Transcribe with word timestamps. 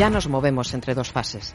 Ya 0.00 0.08
nos 0.08 0.30
movemos 0.30 0.72
entre 0.72 0.94
dos 0.94 1.12
fases. 1.12 1.54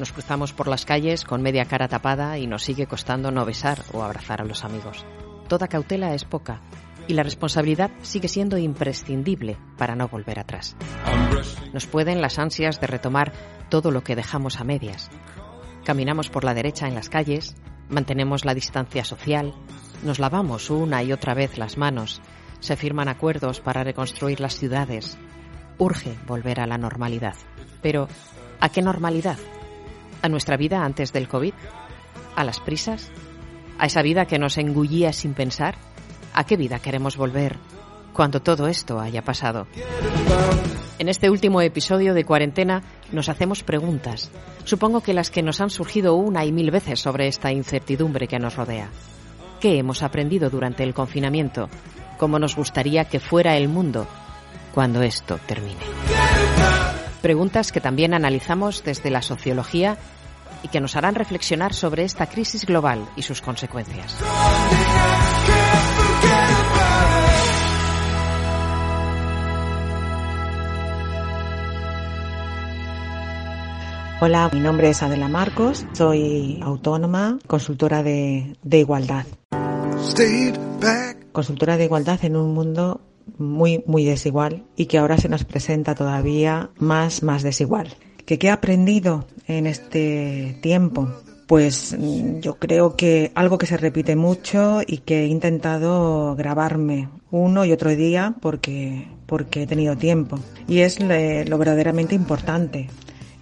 Nos 0.00 0.10
cruzamos 0.10 0.52
por 0.52 0.66
las 0.66 0.84
calles 0.84 1.24
con 1.24 1.42
media 1.42 1.66
cara 1.66 1.86
tapada 1.86 2.38
y 2.38 2.48
nos 2.48 2.64
sigue 2.64 2.88
costando 2.88 3.30
no 3.30 3.44
besar 3.44 3.84
o 3.92 4.02
abrazar 4.02 4.40
a 4.40 4.44
los 4.44 4.64
amigos. 4.64 5.06
Toda 5.46 5.68
cautela 5.68 6.12
es 6.12 6.24
poca 6.24 6.60
y 7.06 7.14
la 7.14 7.22
responsabilidad 7.22 7.92
sigue 8.02 8.26
siendo 8.26 8.58
imprescindible 8.58 9.58
para 9.78 9.94
no 9.94 10.08
volver 10.08 10.40
atrás. 10.40 10.74
Nos 11.72 11.86
pueden 11.86 12.20
las 12.20 12.40
ansias 12.40 12.80
de 12.80 12.88
retomar 12.88 13.32
todo 13.68 13.92
lo 13.92 14.02
que 14.02 14.16
dejamos 14.16 14.58
a 14.58 14.64
medias. 14.64 15.08
Caminamos 15.84 16.30
por 16.30 16.42
la 16.42 16.54
derecha 16.54 16.88
en 16.88 16.96
las 16.96 17.08
calles, 17.08 17.54
mantenemos 17.88 18.44
la 18.44 18.54
distancia 18.54 19.04
social, 19.04 19.54
nos 20.02 20.18
lavamos 20.18 20.68
una 20.68 21.04
y 21.04 21.12
otra 21.12 21.34
vez 21.34 21.58
las 21.58 21.78
manos, 21.78 22.20
se 22.58 22.74
firman 22.74 23.06
acuerdos 23.06 23.60
para 23.60 23.84
reconstruir 23.84 24.40
las 24.40 24.56
ciudades. 24.56 25.16
Urge 25.78 26.16
volver 26.26 26.60
a 26.60 26.66
la 26.66 26.78
normalidad. 26.78 27.34
Pero, 27.82 28.08
¿a 28.60 28.68
qué 28.68 28.82
normalidad? 28.82 29.38
¿A 30.22 30.28
nuestra 30.28 30.56
vida 30.56 30.84
antes 30.84 31.12
del 31.12 31.28
COVID? 31.28 31.52
¿A 32.36 32.44
las 32.44 32.60
prisas? 32.60 33.10
¿A 33.78 33.86
esa 33.86 34.02
vida 34.02 34.26
que 34.26 34.38
nos 34.38 34.56
engullía 34.56 35.12
sin 35.12 35.34
pensar? 35.34 35.76
¿A 36.32 36.44
qué 36.44 36.56
vida 36.56 36.78
queremos 36.78 37.16
volver 37.16 37.58
cuando 38.12 38.40
todo 38.40 38.68
esto 38.68 39.00
haya 39.00 39.22
pasado? 39.22 39.66
En 40.98 41.08
este 41.08 41.28
último 41.28 41.60
episodio 41.60 42.14
de 42.14 42.24
cuarentena 42.24 42.82
nos 43.10 43.28
hacemos 43.28 43.64
preguntas, 43.64 44.30
supongo 44.64 45.00
que 45.00 45.12
las 45.12 45.30
que 45.30 45.42
nos 45.42 45.60
han 45.60 45.70
surgido 45.70 46.14
una 46.14 46.44
y 46.44 46.52
mil 46.52 46.70
veces 46.70 47.00
sobre 47.00 47.26
esta 47.26 47.52
incertidumbre 47.52 48.28
que 48.28 48.38
nos 48.38 48.56
rodea. 48.56 48.88
¿Qué 49.60 49.78
hemos 49.78 50.02
aprendido 50.02 50.50
durante 50.50 50.84
el 50.84 50.94
confinamiento? 50.94 51.68
¿Cómo 52.16 52.38
nos 52.38 52.54
gustaría 52.54 53.06
que 53.06 53.18
fuera 53.18 53.56
el 53.56 53.68
mundo 53.68 54.06
cuando 54.74 55.02
esto 55.02 55.38
termine? 55.46 55.80
Preguntas 57.22 57.70
que 57.72 57.80
también 57.80 58.12
analizamos 58.12 58.82
desde 58.84 59.10
la 59.10 59.22
sociología 59.22 59.96
y 60.62 60.68
que 60.68 60.80
nos 60.80 60.96
harán 60.96 61.14
reflexionar 61.14 61.72
sobre 61.72 62.04
esta 62.04 62.26
crisis 62.26 62.66
global 62.66 63.06
y 63.16 63.22
sus 63.22 63.40
consecuencias. 63.40 64.16
Hola, 74.20 74.48
mi 74.52 74.60
nombre 74.60 74.88
es 74.88 75.02
Adela 75.02 75.28
Marcos, 75.28 75.86
soy 75.92 76.58
autónoma, 76.62 77.38
consultora 77.46 78.02
de, 78.02 78.56
de 78.62 78.78
igualdad. 78.78 79.26
Consultora 81.32 81.76
de 81.76 81.84
igualdad 81.84 82.24
en 82.24 82.36
un 82.36 82.54
mundo 82.54 83.00
muy, 83.38 83.82
muy 83.86 84.04
desigual 84.04 84.64
y 84.76 84.86
que 84.86 84.98
ahora 84.98 85.18
se 85.18 85.28
nos 85.28 85.44
presenta 85.44 85.94
todavía 85.94 86.70
más, 86.78 87.22
más 87.22 87.42
desigual. 87.42 87.94
¿Qué, 88.26 88.38
qué 88.38 88.48
he 88.48 88.50
aprendido 88.50 89.26
en 89.46 89.66
este 89.66 90.58
tiempo? 90.62 91.08
Pues 91.46 91.94
mm, 91.98 92.40
yo 92.40 92.54
creo 92.54 92.96
que 92.96 93.32
algo 93.34 93.58
que 93.58 93.66
se 93.66 93.76
repite 93.76 94.16
mucho 94.16 94.80
y 94.86 94.98
que 94.98 95.24
he 95.24 95.26
intentado 95.26 96.34
grabarme 96.36 97.08
uno 97.30 97.64
y 97.64 97.72
otro 97.72 97.90
día 97.94 98.34
porque, 98.40 99.08
porque 99.26 99.62
he 99.62 99.66
tenido 99.66 99.96
tiempo. 99.96 100.38
Y 100.68 100.80
es 100.80 101.00
lo 101.00 101.58
verdaderamente 101.58 102.14
importante, 102.14 102.88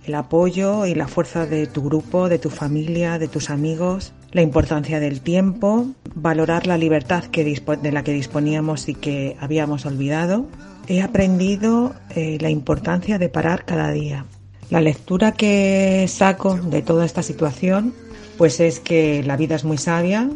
el 0.05 0.15
apoyo 0.15 0.87
y 0.87 0.95
la 0.95 1.07
fuerza 1.07 1.47
de 1.47 1.67
tu 1.67 1.83
grupo, 1.83 2.29
de 2.29 2.39
tu 2.39 2.51
familia, 2.51 3.19
de 3.19 3.29
tus 3.29 3.51
amigos, 3.51 4.13
la 4.33 4.43
importancia 4.43 4.99
del 4.99 5.21
tiempo, 5.21 5.87
valorar 6.15 6.67
la 6.67 6.79
libertad 6.79 7.25
que 7.25 7.45
de 7.45 7.93
la 7.93 8.03
que 8.03 8.13
disponíamos 8.13 8.89
y 8.89 8.95
que 8.95 9.37
habíamos 9.41 9.87
olvidado. 9.87 10.47
He 10.89 11.03
aprendido 11.03 11.95
eh, 12.15 12.39
la 12.41 12.51
importancia 12.51 13.19
de 13.19 13.29
parar 13.29 13.65
cada 13.65 13.93
día. 13.93 14.25
La 14.71 14.81
lectura 14.81 15.33
que 15.33 16.07
saco 16.09 16.57
de 16.57 16.83
toda 16.83 17.05
esta 17.05 17.23
situación 17.23 17.95
pues 18.39 18.59
es 18.59 18.81
que 18.81 19.23
la 19.23 19.37
vida 19.37 19.55
es 19.55 19.65
muy 19.65 19.77
sabia, 19.77 20.31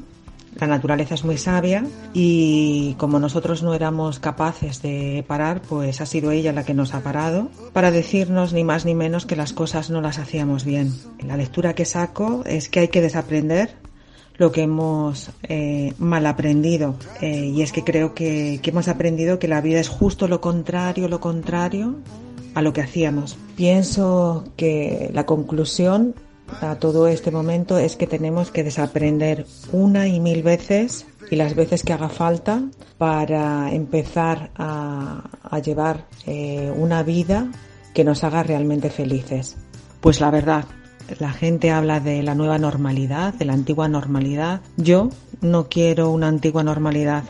la 0.61 0.67
naturaleza 0.67 1.15
es 1.15 1.25
muy 1.25 1.39
sabia 1.39 1.85
y 2.13 2.95
como 2.99 3.19
nosotros 3.19 3.63
no 3.63 3.75
éramos 3.75 4.19
capaces 4.19 4.81
de 4.83 5.25
parar, 5.27 5.61
pues 5.63 6.01
ha 6.01 6.07
sido 6.07 6.31
ella 6.31 6.53
la 6.53 6.65
que 6.65 6.75
nos 6.75 6.95
ha 6.95 7.01
parado 7.01 7.51
para 7.73 7.91
decirnos 7.91 8.53
ni 8.53 8.65
más 8.65 8.85
ni 8.85 8.95
menos 8.95 9.27
que 9.27 9.37
las 9.37 9.53
cosas 9.53 9.91
no 9.91 10.01
las 10.01 10.19
hacíamos 10.19 10.65
bien. 10.65 10.95
La 11.27 11.37
lectura 11.37 11.75
que 11.75 11.85
saco 11.85 12.43
es 12.47 12.69
que 12.69 12.81
hay 12.81 12.89
que 12.89 13.03
desaprender 13.03 13.75
lo 14.39 14.53
que 14.53 14.63
hemos 14.63 15.31
eh, 15.45 15.93
mal 15.99 16.27
aprendido 16.27 16.97
eh, 17.21 17.47
y 17.47 17.63
es 17.63 17.73
que 17.73 17.85
creo 17.85 18.15
que, 18.15 18.61
hemos 18.63 18.89
aprendido 18.89 19.39
que 19.39 19.49
la 19.49 19.61
vida 19.61 19.81
es 19.81 19.89
justo 19.89 20.29
lo 20.29 20.41
contrario, 20.41 21.09
lo 21.09 21.21
contrario 21.21 21.97
a 22.55 22.63
lo 22.63 22.73
que 22.73 22.83
hacíamos. 22.83 23.37
Pienso 23.57 24.45
que 24.57 25.11
la 25.13 25.27
conclusión 25.27 26.15
a 26.61 26.77
todo 26.77 27.09
este 27.09 27.31
momento 27.31 27.79
es 27.79 27.97
que 27.97 28.07
tenemos 28.07 28.51
que 28.51 28.63
desaprender 28.63 29.47
una 29.73 30.07
y 30.07 30.21
mil 30.21 30.43
veces 30.43 31.07
y 31.31 31.37
las 31.37 31.55
veces 31.55 31.83
que 31.83 31.93
haga 31.93 32.09
falta 32.09 32.63
para 32.99 33.73
empezar 33.73 34.51
a, 34.57 35.25
llevar 35.65 36.07
eh, 36.27 36.73
una 36.77 37.03
vida 37.03 37.51
que 37.95 38.05
nos 38.05 38.23
haga 38.25 38.43
realmente 38.43 38.91
felices. 38.91 39.57
Pues 40.01 40.21
la 40.21 40.31
verdad, 40.31 40.67
la 41.19 41.33
gente 41.33 41.71
habla 41.71 42.01
de 42.01 42.23
la 42.23 42.35
nueva 42.35 42.59
normalidad, 42.59 43.35
de 43.35 43.45
la 43.45 43.53
antigua 43.53 43.89
normalidad. 43.89 44.61
Yo 44.77 45.11
no 45.41 45.69
quiero 45.69 46.11
una 46.11 46.29
antigua 46.29 46.63
normalidad 46.63 47.25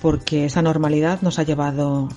porque 0.00 0.46
esa 0.46 0.62
normalidad 0.62 1.22
nos 1.22 1.38
ha 1.38 1.44
llevado 1.44 2.08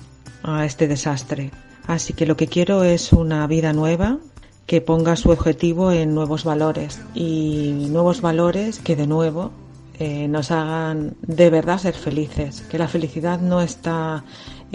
a 0.42 0.64
este 0.64 0.88
desastre. 0.88 1.52
Así 1.86 2.12
que 2.12 2.26
lo 2.26 2.36
que 2.36 2.48
quiero 2.48 2.82
es 2.82 3.12
una 3.12 3.46
vida 3.46 3.72
nueva 3.72 4.18
que 4.66 4.80
ponga 4.80 5.16
su 5.16 5.30
objetivo 5.30 5.92
en 5.92 6.14
nuevos 6.14 6.44
valores 6.44 7.00
y 7.14 7.86
nuevos 7.90 8.20
valores 8.20 8.80
que 8.80 8.96
de 8.96 9.06
nuevo 9.06 9.52
eh, 9.98 10.28
nos 10.28 10.50
hagan 10.50 11.16
de 11.22 11.48
verdad 11.48 11.78
ser 11.78 11.94
felices, 11.94 12.62
que 12.62 12.78
la 12.78 12.88
felicidad 12.88 13.40
no 13.40 13.62
está 13.62 14.24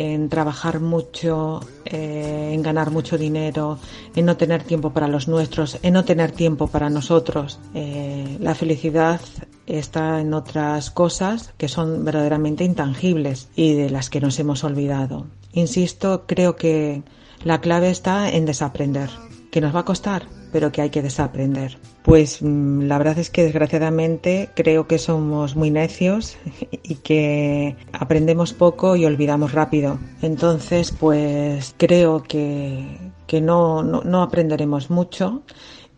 en 0.02 0.30
trabajar 0.30 0.80
mucho, 0.80 1.60
eh, 1.86 2.52
en 2.54 2.62
ganar 2.64 2.90
mucho 2.90 3.18
dinero, 3.18 3.78
en 4.16 4.26
no 4.26 4.36
tener 4.36 4.64
tiempo 4.64 4.92
para 4.92 5.08
los 5.08 5.28
nuestros, 5.28 5.78
en 5.84 5.94
no 5.94 6.06
tener 6.06 6.32
tiempo 6.32 6.68
para 6.68 6.90
nosotros. 6.90 7.60
Eh, 7.76 8.38
la 8.40 8.56
felicidad 8.56 9.22
está 9.68 10.20
en 10.20 10.34
otras 10.34 10.90
cosas 10.90 11.54
que 11.58 11.68
son 11.68 12.04
verdaderamente 12.04 12.64
intangibles 12.64 13.50
y 13.56 13.74
de 13.74 13.92
las 13.92 14.10
que 14.10 14.22
nos 14.22 14.40
hemos 14.40 14.64
olvidado. 14.64 15.28
Insisto, 15.54 16.24
creo 16.26 16.56
que 16.56 17.04
la 17.44 17.62
clave 17.62 17.92
está 17.92 18.30
en 18.30 18.46
desaprender 18.46 19.10
que 19.52 19.62
nos 19.62 19.76
va 19.76 19.82
a 19.82 19.86
costar, 19.86 20.24
pero 20.52 20.72
que 20.72 20.82
hay 20.82 20.90
que 20.90 21.04
desaprender. 21.04 21.78
Pues 22.04 22.42
mm, 22.42 22.84
la 22.84 22.98
verdad 22.98 23.20
es 23.20 23.30
que 23.30 23.44
desgraciadamente 23.44 24.50
creo 24.56 24.88
que 24.88 24.98
somos 24.98 25.56
muy 25.56 25.72
necios 25.72 26.38
y 26.84 26.96
que 26.96 27.76
aprendemos 27.94 28.53
poco 28.53 28.96
y 28.96 29.06
olvidamos 29.06 29.53
rápido. 29.53 30.00
Entonces, 30.22 30.92
pues 30.92 31.76
creo 31.78 32.24
que, 32.24 32.98
que 33.28 33.42
no, 33.42 33.84
no, 33.84 34.02
no 34.03 34.24
aprenderemos 34.24 34.90
mucho 34.90 35.44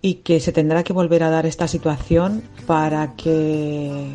y 0.01 0.15
que 0.15 0.39
se 0.39 0.51
tendrá 0.51 0.83
que 0.83 0.93
volver 0.93 1.23
a 1.23 1.29
dar 1.29 1.45
esta 1.45 1.67
situación 1.67 2.43
para 2.67 3.15
que 3.15 4.13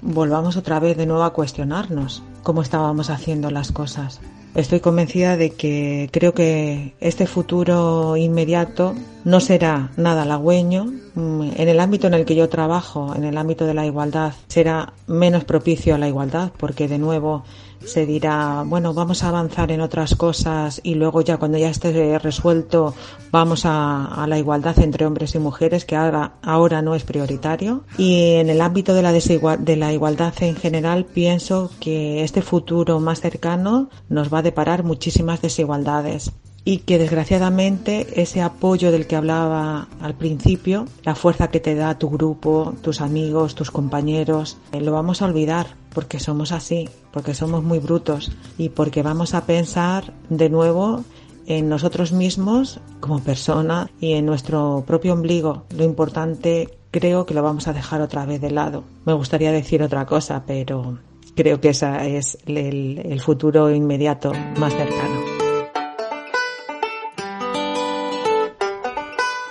volvamos 0.00 0.56
otra 0.56 0.80
vez 0.80 0.96
de 0.96 1.06
nuevo 1.06 1.24
a 1.24 1.32
cuestionarnos 1.32 2.22
cómo 2.42 2.62
estábamos 2.62 3.10
haciendo 3.10 3.50
las 3.50 3.72
cosas. 3.72 4.20
Estoy 4.56 4.80
convencida 4.80 5.36
de 5.36 5.50
que 5.50 6.08
creo 6.10 6.32
que 6.32 6.94
este 6.98 7.26
futuro 7.26 8.16
inmediato 8.16 8.94
no 9.22 9.38
será 9.40 9.90
nada 9.98 10.22
halagüeño. 10.22 10.94
Mm, 11.14 11.50
en 11.58 11.68
el 11.68 11.78
ámbito 11.78 12.06
en 12.06 12.14
el 12.14 12.24
que 12.24 12.36
yo 12.36 12.48
trabajo, 12.48 13.14
en 13.14 13.24
el 13.24 13.36
ámbito 13.36 13.66
de 13.66 13.74
la 13.74 13.84
igualdad, 13.84 14.32
será 14.48 14.94
menos 15.06 15.44
propicio 15.44 15.94
a 15.94 15.98
la 15.98 16.08
igualdad 16.08 16.52
porque 16.56 16.88
de 16.88 16.98
nuevo 16.98 17.44
se 17.84 18.06
dirá, 18.06 18.64
bueno, 18.66 18.94
vamos 18.94 19.22
a 19.22 19.28
avanzar 19.28 19.70
en 19.70 19.80
otras 19.80 20.14
cosas 20.14 20.80
y 20.82 20.94
luego 20.94 21.20
ya 21.20 21.36
cuando 21.36 21.58
ya 21.58 21.70
esté 21.70 22.18
resuelto 22.18 22.94
vamos 23.30 23.62
a, 23.64 24.24
la 24.28 24.38
igualdad 24.38 24.78
entre 24.80 25.06
hombres 25.06 25.34
y 25.34 25.38
mujeres, 25.38 25.84
que 25.84 25.96
ahora, 25.96 26.34
ahora 26.42 26.82
no 26.82 26.94
es 26.94 27.04
prioritario. 27.04 27.84
Y 27.98 28.34
en 28.34 28.48
el 28.48 28.60
ámbito 28.60 28.94
de 28.94 29.02
la, 29.02 29.12
de 29.12 29.76
la 29.76 29.92
igualdad 29.92 30.34
en 30.40 30.56
general, 30.56 31.04
pienso 31.04 31.70
que 31.80 32.24
este 32.24 32.42
futuro 32.42 32.98
más 33.00 33.20
cercano 33.20 33.90
nos 34.08 34.32
va 34.32 34.38
a 34.38 34.42
deparar 34.42 34.82
muchísimas 34.82 35.42
desigualdades 35.42 36.32
y 36.66 36.78
que 36.78 36.98
desgraciadamente 36.98 38.20
ese 38.20 38.42
apoyo 38.42 38.90
del 38.90 39.06
que 39.06 39.14
hablaba 39.14 39.86
al 40.00 40.14
principio, 40.14 40.86
la 41.04 41.14
fuerza 41.14 41.48
que 41.48 41.60
te 41.60 41.76
da 41.76 41.96
tu 41.96 42.10
grupo, 42.10 42.74
tus 42.82 43.00
amigos, 43.00 43.54
tus 43.54 43.70
compañeros, 43.70 44.58
eh, 44.72 44.80
lo 44.80 44.90
vamos 44.90 45.22
a 45.22 45.26
olvidar 45.26 45.68
porque 45.94 46.18
somos 46.18 46.50
así, 46.50 46.88
porque 47.12 47.34
somos 47.34 47.62
muy 47.62 47.78
brutos 47.78 48.32
y 48.58 48.70
porque 48.70 49.04
vamos 49.04 49.32
a 49.32 49.46
pensar 49.46 50.12
de 50.28 50.50
nuevo 50.50 51.04
en 51.46 51.68
nosotros 51.68 52.10
mismos 52.10 52.80
como 52.98 53.20
persona 53.20 53.88
y 54.00 54.14
en 54.14 54.26
nuestro 54.26 54.82
propio 54.84 55.12
ombligo. 55.12 55.66
Lo 55.70 55.84
importante 55.84 56.78
creo 56.90 57.26
que 57.26 57.34
lo 57.34 57.44
vamos 57.44 57.68
a 57.68 57.74
dejar 57.74 58.00
otra 58.00 58.26
vez 58.26 58.40
de 58.40 58.50
lado. 58.50 58.82
Me 59.04 59.12
gustaría 59.12 59.52
decir 59.52 59.84
otra 59.84 60.04
cosa, 60.04 60.42
pero 60.44 60.98
creo 61.36 61.60
que 61.60 61.68
ese 61.68 62.16
es 62.16 62.38
el, 62.44 62.98
el 63.04 63.20
futuro 63.20 63.70
inmediato 63.70 64.32
más 64.58 64.74
cercano. 64.74 65.35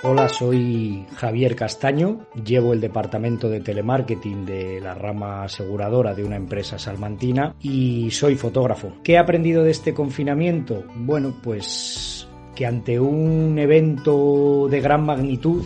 Hola, 0.07 0.29
soy 0.29 1.03
Javier 1.15 1.55
Castaño, 1.55 2.27
llevo 2.35 2.73
el 2.73 2.79
departamento 2.79 3.49
de 3.49 3.59
telemarketing 3.59 4.45
de 4.45 4.79
la 4.79 4.93
rama 4.93 5.41
aseguradora 5.41 6.13
de 6.13 6.23
una 6.23 6.35
empresa 6.35 6.77
salmantina 6.77 7.55
y 7.59 8.11
soy 8.11 8.35
fotógrafo. 8.35 8.93
¿Qué 9.03 9.13
he 9.13 9.17
aprendido 9.17 9.63
de 9.63 9.71
este 9.71 9.95
confinamiento? 9.95 10.83
Bueno, 10.95 11.33
pues 11.41 12.27
que 12.53 12.67
ante 12.67 12.99
un 12.99 13.57
evento 13.57 14.67
de 14.69 14.79
gran 14.79 15.07
magnitud 15.07 15.63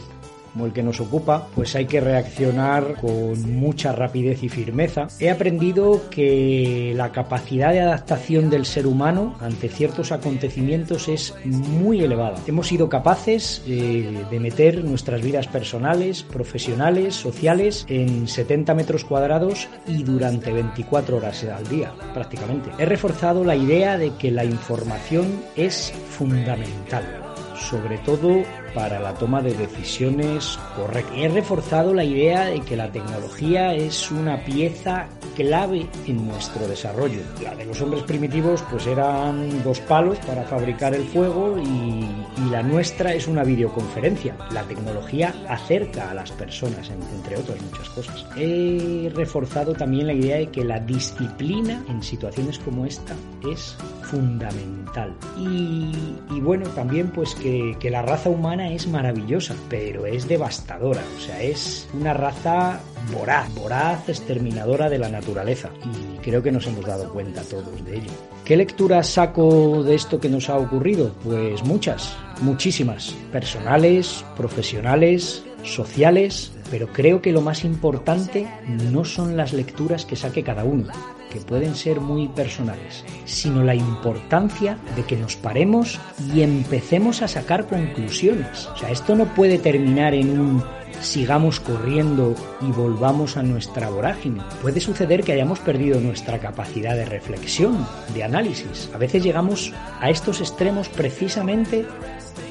el 0.66 0.74
que 0.74 0.84
nos 0.84 1.00
ocupa, 1.00 1.48
pues 1.56 1.76
hay 1.76 1.86
que 1.86 2.02
reaccionar 2.02 2.96
con 3.00 3.54
mucha 3.54 3.92
rapidez 3.92 4.44
y 4.44 4.50
firmeza. 4.50 5.08
He 5.20 5.30
aprendido 5.30 6.10
que 6.10 6.94
la 6.96 7.12
capacidad 7.12 7.72
de 7.72 7.82
adaptación 7.82 8.50
del 8.50 8.66
ser 8.66 8.88
humano 8.88 9.36
ante 9.40 9.70
ciertos 9.70 10.12
acontecimientos 10.12 11.08
es 11.08 11.34
muy 11.46 12.02
elevada. 12.02 12.38
Hemos 12.48 12.68
sido 12.68 12.90
capaces 12.90 13.62
eh, 13.68 14.26
de 14.30 14.40
meter 14.40 14.84
nuestras 14.84 15.22
vidas 15.22 15.48
personales, 15.48 16.24
profesionales, 16.24 17.16
sociales 17.16 17.86
en 17.90 18.28
70 18.28 18.74
metros 18.74 19.06
cuadrados 19.06 19.68
y 19.88 20.04
durante 20.04 20.52
24 20.52 21.18
horas 21.18 21.44
al 21.44 21.68
día, 21.68 21.94
prácticamente. 22.14 22.70
He 22.78 22.86
reforzado 22.86 23.44
la 23.44 23.56
idea 23.56 23.98
de 23.98 24.12
que 24.16 24.32
la 24.32 24.46
información 24.46 25.42
es 25.56 25.94
fundamental 26.10 27.30
sobre 27.60 27.98
todo 28.00 28.42
para 28.74 29.00
la 29.00 29.14
toma 29.14 29.42
de 29.42 29.54
decisiones 29.54 30.60
correctas. 30.76 31.16
He 31.18 31.30
reforzado 31.30 31.94
la 31.94 32.04
idea 32.04 32.46
de 32.46 32.62
que 32.62 32.76
la 32.76 32.92
tecnología 32.92 33.74
es 33.74 34.12
una 34.12 34.44
pieza 34.44 35.08
clave 35.36 35.88
en 36.06 36.28
nuestro 36.28 36.68
desarrollo. 36.68 37.22
La 37.42 37.56
de 37.56 37.66
los 37.66 37.82
hombres 37.82 38.04
primitivos 38.04 38.62
pues 38.70 38.86
eran 38.88 39.64
dos 39.64 39.80
palos 39.82 40.18
para 40.20 40.44
fabricar 40.44 40.94
el 40.94 41.04
fuego 41.06 41.58
y, 41.58 42.08
la 42.50 42.64
nuestra 42.64 43.14
es 43.14 43.28
una 43.28 43.44
videoconferencia. 43.44 44.36
La 44.52 44.64
tecnología 44.64 45.34
acerca 45.48 46.10
a 46.10 46.14
las 46.16 46.32
personas, 46.32 46.90
entre 46.90 47.38
otras 47.38 47.62
muchas 47.62 47.90
cosas. 47.90 48.26
He 48.36 49.12
reforzado 49.14 49.74
también 49.74 50.08
la 50.08 50.14
idea 50.14 50.38
de 50.38 50.48
que 50.48 50.64
la 50.64 50.80
disciplina 50.80 51.84
en 51.88 52.02
situaciones 52.02 52.58
como 52.60 52.86
esta 52.86 53.16
es 53.52 53.78
fundamental. 54.02 55.16
Y, 55.38 56.40
bueno, 56.42 56.68
también 56.70 57.12
pues 57.12 57.36
que, 57.36 57.78
que 57.80 57.92
la 57.92 58.02
raza 58.02 58.30
humana 58.30 58.59
es 58.68 58.88
maravillosa, 58.88 59.56
pero 59.70 60.06
es 60.06 60.28
devastadora. 60.28 61.04
O 61.18 61.20
sea, 61.22 61.42
es 61.42 61.88
una 61.94 62.14
raza 62.14 62.82
voraz, 63.14 63.54
voraz, 63.56 64.10
exterminadora 64.10 64.90
de 64.90 65.00
la 65.00 65.10
naturaleza. 65.10 65.70
Y 65.86 66.18
creo 66.18 66.44
que 66.44 66.52
nos 66.52 66.68
hemos 66.68 66.86
dado 66.86 67.12
cuenta 67.12 67.42
todos 67.44 67.86
de 67.86 67.98
ello. 67.98 68.12
¿Qué 68.44 68.58
lecturas 68.58 69.08
saco 69.08 69.84
de 69.84 69.96
esto 69.96 70.20
que 70.20 70.30
nos 70.30 70.50
ha 70.50 70.58
ocurrido? 70.58 71.14
Pues 71.24 71.64
muchas, 71.64 72.18
muchísimas. 72.42 73.16
Personales, 73.32 74.26
profesionales, 74.36 75.44
sociales, 75.64 76.52
pero 76.72 76.88
creo 76.88 77.22
que 77.22 77.32
lo 77.32 77.42
más 77.42 77.64
importante 77.64 78.48
no 78.92 79.06
son 79.06 79.38
las 79.38 79.54
lecturas 79.54 80.06
que 80.06 80.16
saque 80.16 80.44
cada 80.44 80.64
uno, 80.64 80.88
que 81.32 81.40
pueden 81.40 81.76
ser 81.76 82.00
muy 82.00 82.28
personales, 82.28 83.06
sino 83.26 83.64
la 83.64 83.76
importancia 83.76 84.78
de 84.96 85.04
que 85.04 85.16
nos 85.16 85.36
paremos 85.36 86.00
y 86.34 86.42
empecemos 86.42 87.22
a 87.22 87.28
sacar 87.28 87.68
conclusiones. 87.68 88.68
O 88.68 88.78
sea, 88.78 88.90
esto 88.90 89.16
no 89.16 89.26
puede 89.36 89.58
terminar 89.60 90.14
en 90.14 90.40
un 90.40 90.64
sigamos 91.02 91.60
corriendo 91.60 92.36
y 92.62 92.72
volvamos 92.72 93.38
a 93.38 93.44
nuestra 93.44 93.90
vorágine. 93.90 94.42
Puede 94.62 94.82
suceder 94.82 95.24
que 95.24 95.34
hayamos 95.34 95.60
perdido 95.60 96.00
nuestra 96.02 96.40
capacidad 96.40 96.96
de 96.96 97.06
reflexión, 97.06 97.88
de 98.14 98.24
análisis. 98.24 98.90
A 98.94 98.98
veces 98.98 99.24
llegamos 99.24 99.74
a 100.02 100.10
estos 100.10 100.42
extremos 100.42 100.90
precisamente 100.90 101.86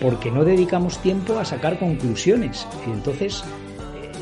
porque 0.01 0.31
no 0.31 0.45
dedicamos 0.45 0.99
tiempo 0.99 1.39
a 1.39 1.45
sacar 1.45 1.79
conclusiones. 1.79 2.67
Y 2.87 2.91
entonces 2.91 3.45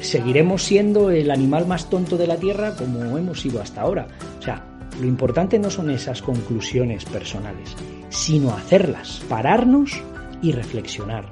seguiremos 0.06 0.62
siendo 0.62 1.10
el 1.10 1.30
animal 1.30 1.66
más 1.66 1.90
tonto 1.90 2.16
de 2.16 2.26
la 2.26 2.36
Tierra 2.36 2.74
como 2.76 3.18
hemos 3.18 3.40
sido 3.40 3.60
hasta 3.60 3.82
ahora. 3.82 4.06
O 4.38 4.42
sea, 4.42 4.64
lo 5.00 5.06
importante 5.06 5.58
no 5.58 5.70
son 5.70 5.90
esas 5.90 6.22
conclusiones 6.22 7.04
personales, 7.04 7.76
sino 8.08 8.52
hacerlas, 8.52 9.20
pararnos 9.28 9.92
y 10.42 10.52
reflexionar, 10.52 11.30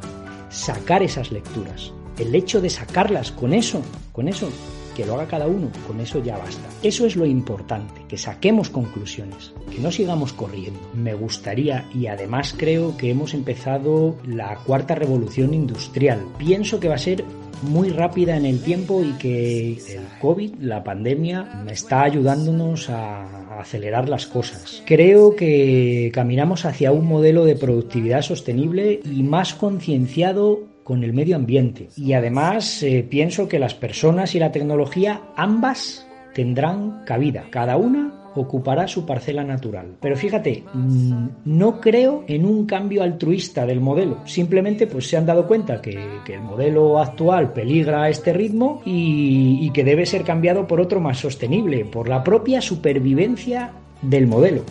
sacar 0.50 1.02
esas 1.02 1.32
lecturas. 1.32 1.92
El 2.18 2.34
hecho 2.34 2.60
de 2.60 2.70
sacarlas 2.70 3.32
con 3.32 3.54
eso, 3.54 3.82
con 4.12 4.28
eso, 4.28 4.50
que 4.94 5.04
lo 5.04 5.14
haga 5.14 5.26
cada 5.26 5.46
uno, 5.46 5.70
con 5.86 6.00
eso 6.00 6.22
ya 6.22 6.36
basta. 6.36 6.68
Eso 6.82 7.06
es 7.06 7.16
lo 7.16 7.26
importante, 7.26 8.02
que 8.08 8.16
saquemos 8.16 8.70
conclusiones, 8.70 9.52
que 9.70 9.80
no 9.80 9.90
sigamos 9.90 10.32
corriendo. 10.32 10.80
Me 10.94 11.14
gustaría 11.14 11.88
y 11.92 12.06
además 12.06 12.54
creo 12.56 12.96
que 12.96 13.10
hemos 13.10 13.34
empezado 13.34 14.16
la 14.26 14.56
cuarta 14.56 14.94
revolución 14.94 15.54
industrial. 15.54 16.24
Pienso 16.38 16.78
que 16.78 16.88
va 16.88 16.94
a 16.94 16.98
ser 16.98 17.24
muy 17.64 17.90
rápida 17.90 18.36
en 18.36 18.46
el 18.46 18.60
tiempo 18.62 19.02
y 19.02 19.12
que 19.14 19.72
el 19.72 20.04
COVID, 20.20 20.54
la 20.60 20.84
pandemia, 20.84 21.64
está 21.68 22.02
ayudándonos 22.02 22.90
a 22.90 23.60
acelerar 23.60 24.08
las 24.08 24.26
cosas. 24.26 24.82
Creo 24.86 25.36
que 25.36 26.10
caminamos 26.14 26.64
hacia 26.64 26.92
un 26.92 27.06
modelo 27.06 27.44
de 27.44 27.56
productividad 27.56 28.22
sostenible 28.22 29.00
y 29.04 29.22
más 29.22 29.54
concienciado 29.54 30.60
con 30.84 31.02
el 31.02 31.12
medio 31.12 31.36
ambiente. 31.36 31.88
Y 31.96 32.12
además 32.12 32.82
eh, 32.82 33.06
pienso 33.08 33.48
que 33.48 33.58
las 33.58 33.74
personas 33.74 34.34
y 34.34 34.38
la 34.38 34.52
tecnología 34.52 35.22
ambas 35.34 36.06
tendrán 36.34 37.04
cabida. 37.06 37.46
Cada 37.50 37.76
una 37.76 38.23
ocupará 38.34 38.88
su 38.88 39.06
parcela 39.06 39.44
natural. 39.44 39.96
Pero 40.00 40.16
fíjate, 40.16 40.64
mm, 40.72 41.26
no 41.44 41.80
creo 41.80 42.24
en 42.26 42.44
un 42.44 42.66
cambio 42.66 43.02
altruista 43.02 43.66
del 43.66 43.80
modelo. 43.80 44.18
Simplemente 44.26 44.86
pues 44.86 45.08
se 45.08 45.16
han 45.16 45.26
dado 45.26 45.46
cuenta 45.46 45.80
que, 45.80 45.94
el 46.26 46.40
modelo 46.40 46.98
actual 46.98 47.52
peligra 47.52 48.04
a 48.04 48.08
este 48.08 48.32
ritmo 48.32 48.82
y, 48.84 49.70
que 49.70 49.84
debe 49.84 50.06
ser 50.06 50.24
cambiado 50.24 50.66
por 50.66 50.80
otro 50.80 51.00
más 51.00 51.18
sostenible, 51.18 51.84
por 51.84 52.08
la 52.08 52.22
propia 52.22 52.60
supervivencia 52.60 53.72
del 54.02 54.26
modelo, 54.26 54.62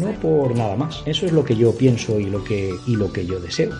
no 0.00 0.10
por 0.20 0.56
nada 0.56 0.76
más. 0.76 1.02
Eso 1.06 1.26
es 1.26 1.32
lo 1.32 1.44
que 1.44 1.56
yo 1.56 1.76
pienso 1.76 2.18
y 2.18 2.24
lo 2.24 2.42
que, 2.42 2.70
y 2.86 2.96
lo 2.96 3.12
que 3.12 3.26
yo 3.26 3.38
deseo. 3.40 3.70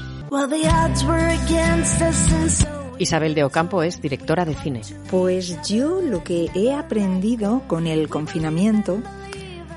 Isabel 3.01 3.35
de 3.35 3.43
Ocampo 3.45 3.83
es 3.83 4.03
directora 4.03 4.45
de 4.45 4.55
cine. 4.55 4.83
Pues 5.11 5.57
yo 5.67 6.03
lo 6.03 6.23
que 6.23 6.51
he 6.55 6.75
aprendido 6.75 7.63
con 7.67 7.87
el 7.87 8.09
confinamiento, 8.09 8.99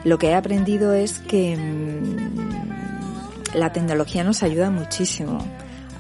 lo 0.03 0.19
que 0.19 0.27
he 0.27 0.35
aprendido 0.35 0.93
es 0.93 1.19
que 1.19 1.55
mm, 1.55 3.55
la 3.55 3.71
tecnología 3.71 4.25
nos 4.25 4.43
ayuda 4.43 4.69
muchísimo 4.69 5.37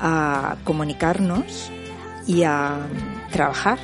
a 0.01 0.57
comunicarnos 0.65 1.71
y 2.27 2.43
a 2.43 2.79
trabajar. 3.31 3.79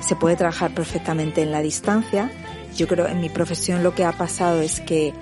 Se 0.00 0.14
puede 0.14 0.36
trabajar 0.36 0.72
perfectamente 0.72 1.42
en 1.42 1.50
la 1.50 1.62
distancia. 1.62 2.30
Yo 2.76 2.86
creo 2.86 3.08
en 3.08 3.20
mi 3.20 3.30
profesión 3.30 3.82
lo 3.82 3.96
que 3.96 4.04
ha 4.04 4.12
pasado 4.12 4.60
es 4.60 4.80
que 4.80 5.12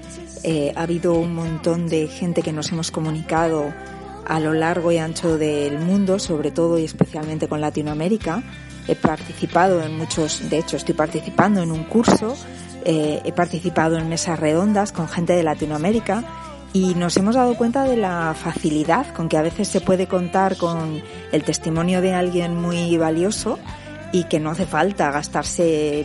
eh, 0.43 0.75
ha 0.77 0.83
habido 0.83 1.15
un 1.15 1.35
montón 1.35 1.89
de 1.89 2.09
gente 2.09 2.43
que 2.43 2.53
nos 2.53 2.71
hemos 2.73 2.91
comunicado 2.91 3.73
a 4.27 4.41
lo 4.41 4.53
largo 4.53 4.93
y 4.93 4.99
ancho 4.99 5.39
del 5.39 5.79
mundo, 5.79 6.19
sobre 6.19 6.51
todo 6.51 6.79
y 6.79 6.85
especialmente 6.85 7.49
con 7.49 7.61
Latinoamérica. 7.61 8.43
He 8.87 8.97
participado 8.97 9.83
en 9.83 9.97
muchos, 9.97 10.49
de 10.51 10.59
hecho 10.59 10.77
estoy 10.77 10.95
participando 10.95 11.63
en 11.63 11.71
un 11.71 11.85
curso, 11.85 12.37
eh, 12.85 13.23
he 13.25 13.33
participado 13.33 13.97
en 13.97 14.09
mesas 14.09 14.39
redondas 14.39 14.93
con 14.93 15.09
gente 15.09 15.33
de 15.33 15.43
Latinoamérica 15.43 16.25
y 16.75 16.95
nos 16.95 17.17
hemos 17.17 17.37
dado 17.37 17.57
cuenta 17.57 17.85
de 17.85 17.97
la 17.97 18.35
facilidad 18.35 19.07
con 19.15 19.29
que 19.29 19.39
a 19.39 19.43
veces 19.43 19.69
se 19.69 19.81
puede 19.81 20.07
contar 20.07 20.57
con 20.57 21.03
el 21.33 21.45
testimonio 21.45 22.01
de 22.03 22.13
alguien 22.15 22.61
muy 22.61 22.97
valioso 22.99 23.59
y 24.13 24.25
que 24.25 24.39
no 24.39 24.51
hace 24.51 24.67
falta 24.67 25.11
gastarse 25.11 26.05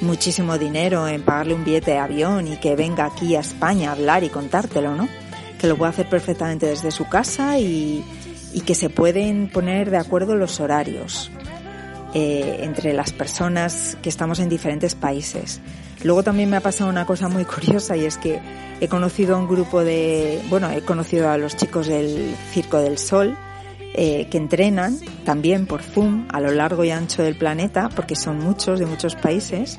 muchísimo 0.00 0.58
dinero 0.58 1.06
en 1.06 1.22
pagarle 1.22 1.54
un 1.54 1.64
billete 1.64 1.92
de 1.92 1.98
avión 1.98 2.48
y 2.48 2.56
que 2.56 2.76
venga 2.76 3.04
aquí 3.04 3.36
a 3.36 3.40
España 3.40 3.90
a 3.90 3.92
hablar 3.92 4.24
y 4.24 4.30
contártelo, 4.30 4.94
¿no? 4.94 5.08
Que 5.60 5.66
lo 5.66 5.76
puede 5.76 5.90
hacer 5.90 6.08
perfectamente 6.08 6.66
desde 6.66 6.90
su 6.90 7.08
casa 7.08 7.58
y, 7.58 8.04
que 8.66 8.74
se 8.74 8.90
pueden 8.90 9.48
poner 9.48 9.90
de 9.90 9.98
acuerdo 9.98 10.34
los 10.36 10.60
horarios 10.60 11.30
eh, 12.14 12.60
entre 12.62 12.92
las 12.92 13.12
personas 13.12 13.96
que 14.02 14.08
estamos 14.08 14.38
en 14.38 14.48
diferentes 14.48 14.94
países. 14.94 15.60
Luego 16.02 16.22
también 16.22 16.48
me 16.50 16.56
ha 16.56 16.60
pasado 16.60 16.88
una 16.88 17.06
cosa 17.06 17.28
muy 17.28 17.44
curiosa 17.56 17.96
y 17.96 18.04
es 18.04 18.16
que 18.16 18.40
he 18.80 18.88
conocido 18.88 19.36
a 19.36 19.38
un 19.38 19.46
grupo 19.46 19.84
de, 19.84 20.40
bueno, 20.48 20.70
he 20.70 20.80
conocido 20.80 21.30
a 21.30 21.36
los 21.36 21.56
chicos 21.56 21.86
del 21.86 22.34
Circo 22.52 22.78
del 22.78 22.98
Sol 22.98 23.36
eh, 23.94 24.28
que 24.30 24.38
entrenan 24.38 24.98
también 25.24 25.66
por 25.66 25.82
Zoom 25.82 26.26
a 26.30 26.40
lo 26.40 26.52
largo 26.52 26.84
y 26.84 26.90
ancho 26.90 27.22
del 27.22 27.36
planeta 27.36 27.88
porque 27.94 28.14
son 28.14 28.38
muchos 28.38 28.78
de 28.78 28.86
muchos 28.86 29.16
países 29.16 29.78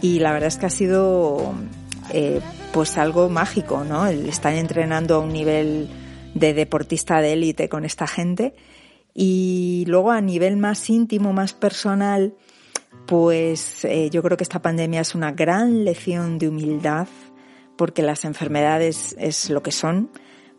y 0.00 0.18
la 0.18 0.32
verdad 0.32 0.48
es 0.48 0.56
que 0.56 0.66
ha 0.66 0.70
sido 0.70 1.54
eh, 2.12 2.40
pues 2.72 2.98
algo 2.98 3.28
mágico, 3.28 3.84
¿no? 3.84 4.06
Estar 4.06 4.54
entrenando 4.54 5.16
a 5.16 5.18
un 5.20 5.32
nivel 5.32 5.88
de 6.34 6.54
deportista 6.54 7.20
de 7.20 7.32
élite 7.32 7.68
con 7.68 7.84
esta 7.84 8.06
gente. 8.06 8.54
Y 9.14 9.84
luego 9.88 10.10
a 10.10 10.20
nivel 10.20 10.56
más 10.56 10.88
íntimo, 10.88 11.32
más 11.32 11.52
personal, 11.52 12.34
pues 13.06 13.84
eh, 13.84 14.10
yo 14.10 14.22
creo 14.22 14.36
que 14.36 14.44
esta 14.44 14.62
pandemia 14.62 15.00
es 15.00 15.14
una 15.14 15.32
gran 15.32 15.84
lección 15.84 16.38
de 16.38 16.48
humildad, 16.48 17.08
porque 17.76 18.02
las 18.02 18.24
enfermedades 18.24 19.14
es 19.18 19.50
lo 19.50 19.62
que 19.62 19.72
son, 19.72 20.10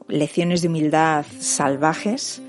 lecciones 0.08 0.62
de 0.62 0.68
humildad 0.68 1.26
salvajes 1.40 2.42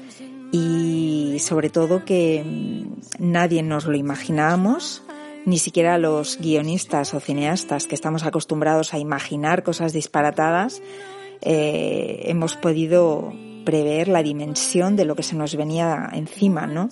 y 0.51 1.37
sobre 1.41 1.71
todo 1.71 2.05
que 2.05 2.45
mm, 2.45 3.33
nadie 3.33 3.63
nos 3.63 3.87
lo 3.87 3.97
imaginábamos, 3.97 5.04
ni 5.45 5.59
siquiera 5.59 5.99
los 5.99 6.39
guionistas 6.39 7.15
o 7.15 7.21
cineastas 7.21 7.87
que 7.87 7.95
estamos 7.95 8.25
acostumbrados 8.25 8.95
a 8.95 8.99
imaginar 8.99 9.63
cosas 9.63 9.93
disparatadas, 9.93 10.83
eh, 11.43 12.23
hemos 12.27 12.57
podido 12.57 13.33
prever 13.65 14.09
la 14.09 14.23
dimensión 14.23 14.97
de 14.97 15.05
lo 15.05 15.17
que 15.17 15.23
se 15.23 15.37
nos 15.37 15.57
venía 15.57 16.09
encima, 16.13 16.67
¿no? 16.67 16.89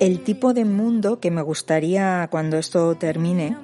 el 0.00 0.20
tipo 0.20 0.54
de 0.54 0.64
mundo 0.64 1.20
que 1.20 1.30
me 1.30 1.42
gustaría 1.42 2.28
cuando 2.30 2.56
esto 2.56 2.94
termine, 2.96 3.56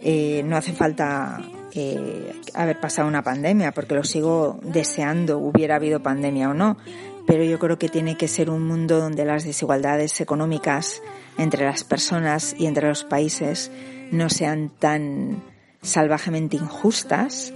eh, 0.00 0.42
no 0.44 0.56
hace 0.56 0.72
falta 0.72 1.40
eh, 1.72 2.32
haber 2.54 2.80
pasado 2.80 3.08
una 3.08 3.22
pandemia, 3.22 3.72
porque 3.72 3.94
lo 3.94 4.04
sigo 4.04 4.58
deseando, 4.62 5.38
hubiera 5.38 5.76
habido 5.76 6.00
pandemia 6.00 6.50
o 6.50 6.54
no, 6.54 6.76
pero 7.26 7.44
yo 7.44 7.58
creo 7.58 7.78
que 7.78 7.88
tiene 7.88 8.16
que 8.16 8.28
ser 8.28 8.50
un 8.50 8.66
mundo 8.66 8.98
donde 8.98 9.24
las 9.24 9.44
desigualdades 9.44 10.20
económicas 10.20 11.02
entre 11.38 11.64
las 11.64 11.84
personas 11.84 12.54
y 12.58 12.66
entre 12.66 12.88
los 12.88 13.04
países 13.04 13.70
no 14.10 14.28
sean 14.28 14.70
tan 14.70 15.42
salvajemente 15.82 16.56
injustas 16.56 17.52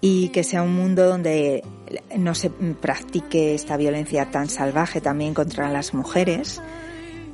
y 0.00 0.28
que 0.28 0.44
sea 0.44 0.62
un 0.62 0.74
mundo 0.74 1.06
donde 1.06 1.64
no 2.16 2.34
se 2.34 2.50
practique 2.50 3.54
esta 3.54 3.76
violencia 3.76 4.30
tan 4.30 4.48
salvaje 4.48 5.00
también 5.00 5.34
contra 5.34 5.70
las 5.70 5.94
mujeres, 5.94 6.60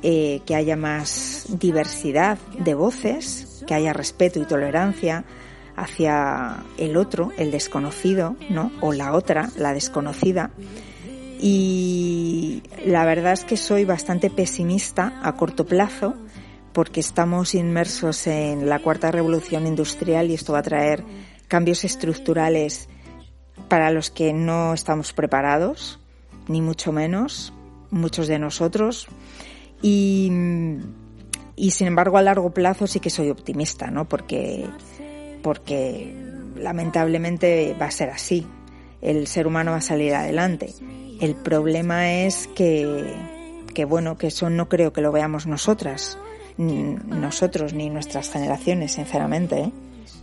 eh, 0.01 0.41
que 0.45 0.55
haya 0.55 0.75
más 0.75 1.45
diversidad 1.49 2.37
de 2.59 2.73
voces, 2.73 3.63
que 3.67 3.73
haya 3.73 3.93
respeto 3.93 4.39
y 4.39 4.45
tolerancia 4.45 5.25
hacia 5.75 6.63
el 6.77 6.97
otro, 6.97 7.31
el 7.37 7.51
desconocido, 7.51 8.35
¿no? 8.49 8.71
O 8.81 8.93
la 8.93 9.13
otra, 9.13 9.49
la 9.57 9.73
desconocida. 9.73 10.51
Y 11.39 12.63
la 12.85 13.05
verdad 13.05 13.33
es 13.33 13.43
que 13.43 13.57
soy 13.57 13.85
bastante 13.85 14.29
pesimista 14.29 15.19
a 15.23 15.35
corto 15.35 15.65
plazo 15.65 16.15
porque 16.73 16.99
estamos 16.99 17.55
inmersos 17.55 18.27
en 18.27 18.67
la 18.67 18.79
cuarta 18.79 19.11
revolución 19.11 19.65
industrial 19.65 20.29
y 20.29 20.33
esto 20.33 20.53
va 20.53 20.59
a 20.59 20.63
traer 20.63 21.03
cambios 21.47 21.85
estructurales 21.85 22.89
para 23.69 23.91
los 23.91 24.09
que 24.09 24.33
no 24.33 24.73
estamos 24.73 25.13
preparados, 25.13 25.99
ni 26.47 26.61
mucho 26.61 26.91
menos, 26.91 27.53
muchos 27.91 28.27
de 28.27 28.39
nosotros. 28.39 29.07
Y, 29.81 30.31
y 31.55 31.71
sin 31.71 31.87
embargo 31.87 32.17
a 32.17 32.21
largo 32.21 32.53
plazo 32.53 32.87
sí 32.87 32.99
que 32.99 33.09
soy 33.09 33.29
optimista, 33.29 33.89
¿no? 33.89 34.09
Porque, 34.09 34.65
porque 35.41 36.13
lamentablemente 36.57 37.75
va 37.79 37.85
a 37.85 37.91
ser 37.91 38.09
así. 38.09 38.45
El 39.05 39.27
ser 39.27 39.45
humano 39.45 39.71
va 39.71 39.77
a 39.77 39.81
salir 39.81 40.15
adelante. 40.15 40.73
El 41.21 41.35
problema 41.35 42.11
es 42.11 42.47
que, 42.47 43.13
que 43.75 43.85
bueno, 43.85 44.17
que 44.17 44.27
eso 44.27 44.49
no 44.49 44.67
creo 44.67 44.93
que 44.93 45.01
lo 45.01 45.11
veamos 45.11 45.45
nosotras, 45.45 46.17
nosotros 46.57 47.73
ni 47.73 47.91
nuestras 47.91 48.31
generaciones, 48.31 48.93
sinceramente. 48.93 49.59
¿eh? 49.59 49.71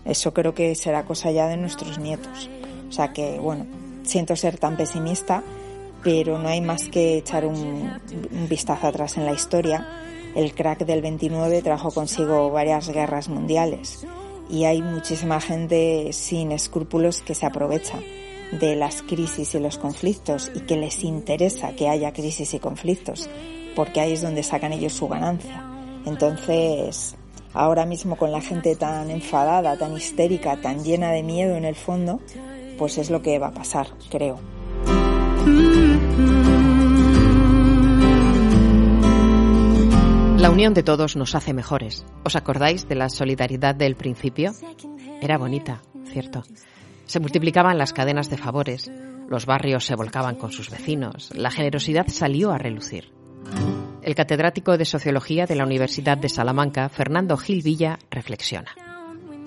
Eso 0.05 0.35
creo 0.35 0.53
que 0.53 0.75
será 0.75 1.05
cosa 1.05 1.31
ya 1.31 1.47
de 1.47 1.57
nuestros 1.57 2.01
nietos. 2.01 2.51
O 2.89 2.93
sea 2.93 3.13
que, 3.13 3.39
bueno, 3.39 3.67
siento 4.03 4.35
ser 4.35 4.59
tan 4.59 4.77
pesimista, 4.77 5.45
pero 6.03 6.39
no 6.39 6.49
hay 6.49 6.61
más 6.61 6.89
que 6.89 7.19
echar 7.19 7.47
un, 7.47 7.89
vistazo 8.49 8.89
atrás 8.89 9.17
en 9.17 9.27
la 9.27 9.33
historia. 9.33 9.87
El 10.35 10.55
crack 10.55 10.85
del 10.87 11.03
29 11.03 11.63
trajo 11.63 11.93
consigo 11.93 12.51
varias 12.51 12.89
guerras 12.89 13.29
mundiales 13.29 14.05
y 14.51 14.65
hay 14.65 14.83
muchísima 14.83 15.41
gente 15.41 16.09
sin 16.13 16.51
escrúpulos 16.51 17.23
que 17.23 17.37
se 17.37 17.47
aprovecha 17.47 18.01
de 18.61 18.77
las 18.77 19.03
crisis 19.03 19.55
y 19.55 19.59
los 19.59 19.79
conflictos 19.79 20.51
y 20.55 20.61
que 20.61 20.77
les 20.77 21.03
interesa 21.05 21.75
que 21.75 21.89
haya 21.89 22.13
crisis 22.13 22.55
y 22.55 22.59
conflictos, 22.59 23.29
porque 23.75 24.01
ahí 24.01 24.13
es 24.13 24.23
donde 24.23 24.43
sacan 24.43 24.73
ellos 24.73 24.93
su 24.93 25.09
ganancia. 25.09 25.65
Entonces, 26.05 27.17
ahora 27.55 27.87
mismo 27.87 28.17
con 28.17 28.31
la 28.31 28.41
gente 28.41 28.77
tan 28.77 29.11
enfadada, 29.11 29.77
tan 29.77 29.97
histérica, 29.97 30.61
tan 30.61 30.85
llena 30.85 31.11
de 31.13 31.23
miedo 31.23 31.57
en 31.57 31.65
el 31.65 31.77
fondo, 31.77 32.21
pues 32.79 32.99
es 32.99 33.11
lo 33.11 33.23
que 33.23 33.39
va 33.39 33.49
a 33.49 33.55
pasar, 33.55 33.89
creo. 34.11 34.39
La 40.39 40.51
unión 40.51 40.75
de 40.75 40.83
todos 40.83 41.15
nos 41.15 41.37
hace 41.37 41.55
mejores. 41.55 42.05
¿Os 42.25 42.35
acordáis 42.35 42.89
de 42.89 42.97
la 42.97 43.09
solidaridad 43.09 43.77
del 43.77 43.95
principio? 43.95 44.53
Era 45.21 45.39
bonita, 45.39 45.83
¿cierto? 46.11 46.43
Se 47.07 47.21
multiplicaban 47.21 47.79
las 47.79 47.93
cadenas 47.93 48.31
de 48.31 48.37
favores, 48.39 48.91
los 49.29 49.47
barrios 49.47 49.85
se 49.85 49.95
volcaban 49.95 50.37
con 50.37 50.53
sus 50.53 50.71
vecinos, 50.71 51.31
la 51.35 51.51
generosidad 51.51 52.07
salió 52.09 52.53
a 52.53 52.59
relucir. 52.59 53.13
El 54.03 54.15
catedrático 54.15 54.77
de 54.77 54.85
Sociología 54.85 55.47
de 55.47 55.55
la 55.55 55.65
Universidad 55.65 56.19
de 56.19 56.29
Salamanca, 56.29 56.89
Fernando 56.89 57.37
Gil 57.37 57.63
Villa, 57.63 57.99
reflexiona. 58.11 58.75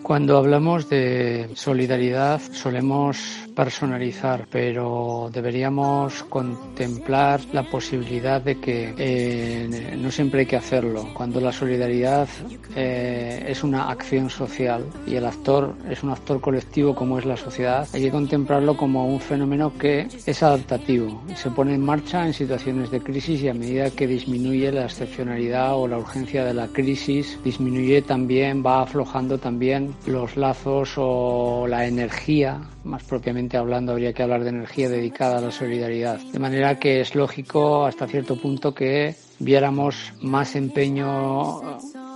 Cuando 0.06 0.38
hablamos 0.38 0.88
de 0.88 1.50
solidaridad 1.56 2.40
solemos 2.52 3.18
personalizar, 3.56 4.46
pero 4.52 5.32
deberíamos 5.34 6.22
contemplar 6.26 7.42
la 7.54 7.64
posibilidad 7.64 8.40
de 8.40 8.60
que 8.60 8.94
eh, 9.00 9.98
no 9.98 10.12
siempre 10.12 10.42
hay 10.42 10.46
que 10.46 10.58
hacerlo. 10.58 11.08
Cuando 11.12 11.42
la 11.42 11.52
solidaridad 11.52 12.28
eh, 12.76 13.46
es 13.48 13.64
una 13.64 13.90
acción 13.90 14.30
social 14.30 14.86
y 15.08 15.16
el 15.16 15.26
actor 15.26 15.74
es 15.90 16.04
un 16.04 16.12
actor 16.12 16.40
colectivo 16.40 16.94
como 16.94 17.18
es 17.18 17.26
la 17.26 17.36
sociedad, 17.36 17.88
hay 17.92 18.04
que 18.04 18.12
contemplarlo 18.12 18.78
como 18.78 19.08
un 19.08 19.20
fenómeno 19.20 19.76
que 19.76 20.08
es 20.24 20.44
adaptativo 20.44 21.24
se 21.36 21.50
pone 21.50 21.74
en 21.74 21.82
marcha 21.82 22.28
en 22.28 22.34
situaciones 22.34 22.92
de 22.92 23.02
crisis 23.02 23.42
y 23.42 23.50
a 23.50 23.54
medida 23.54 23.90
que 23.90 24.06
disminuye 24.06 24.72
la 24.72 24.86
excepcionalidad 24.86 25.76
o 25.76 25.88
la 25.88 25.98
urgencia 25.98 26.46
de 26.46 26.54
la 26.54 26.68
crisis, 26.68 27.40
disminuye 27.44 28.02
también, 28.02 28.64
va 28.64 28.84
aflojando 28.84 29.38
también 29.38 29.95
los 30.08 30.38
lazos 30.38 30.94
o 30.98 31.66
la 31.68 31.86
energía 31.86 32.62
más 32.84 33.04
propiamente 33.04 33.58
hablando, 33.58 33.92
habría 33.92 34.14
que 34.14 34.24
hablar 34.24 34.44
de 34.44 34.50
energía 34.50 34.90
dedicada 34.90 35.40
a 35.40 35.42
la 35.42 35.52
solidaridad. 35.52 36.20
De 36.20 36.40
manera 36.40 36.80
que 36.80 37.02
es 37.02 37.16
lógico 37.16 37.86
hasta 37.86 38.08
cierto 38.08 38.40
punto 38.40 38.74
que 38.74 39.16
viéramos 39.40 40.14
más 40.22 40.56
empeño 40.56 41.62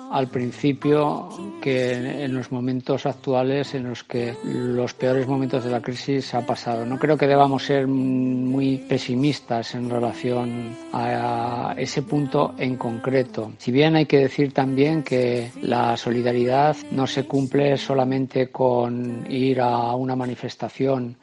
al 0.10 0.28
principio 0.28 1.30
que 1.62 2.24
en 2.24 2.34
los 2.34 2.51
momentos 2.51 3.06
actuales 3.06 3.75
en 3.75 3.89
los 3.89 4.04
que 4.04 4.36
los 4.44 4.94
peores 4.94 5.28
momentos 5.28 5.63
de 5.63 5.72
la 5.72 5.82
crisis 5.82 6.34
ha 6.34 6.46
pasado. 6.46 6.86
No 6.86 6.98
creo 6.98 7.18
que 7.18 7.28
debamos 7.28 7.66
ser 7.66 7.88
muy 7.88 8.78
pesimistas 8.78 9.75
en 9.75 9.89
relación 9.89 10.75
a 10.94 11.75
ese 11.78 12.01
punto 12.01 12.56
en 12.58 12.75
concreto. 12.78 13.54
Si 13.58 13.72
bien 13.72 13.96
hay 13.96 14.06
que 14.06 14.20
decir 14.20 14.51
también 14.54 15.04
que 15.04 15.51
la 15.62 15.96
solidaridad 15.98 16.75
no 16.92 17.06
se 17.06 17.25
cumple 17.25 17.78
solamente 17.78 18.50
con 18.50 19.25
ir 19.30 19.62
a 19.62 19.94
una 19.96 20.16
manifestación 20.16 21.18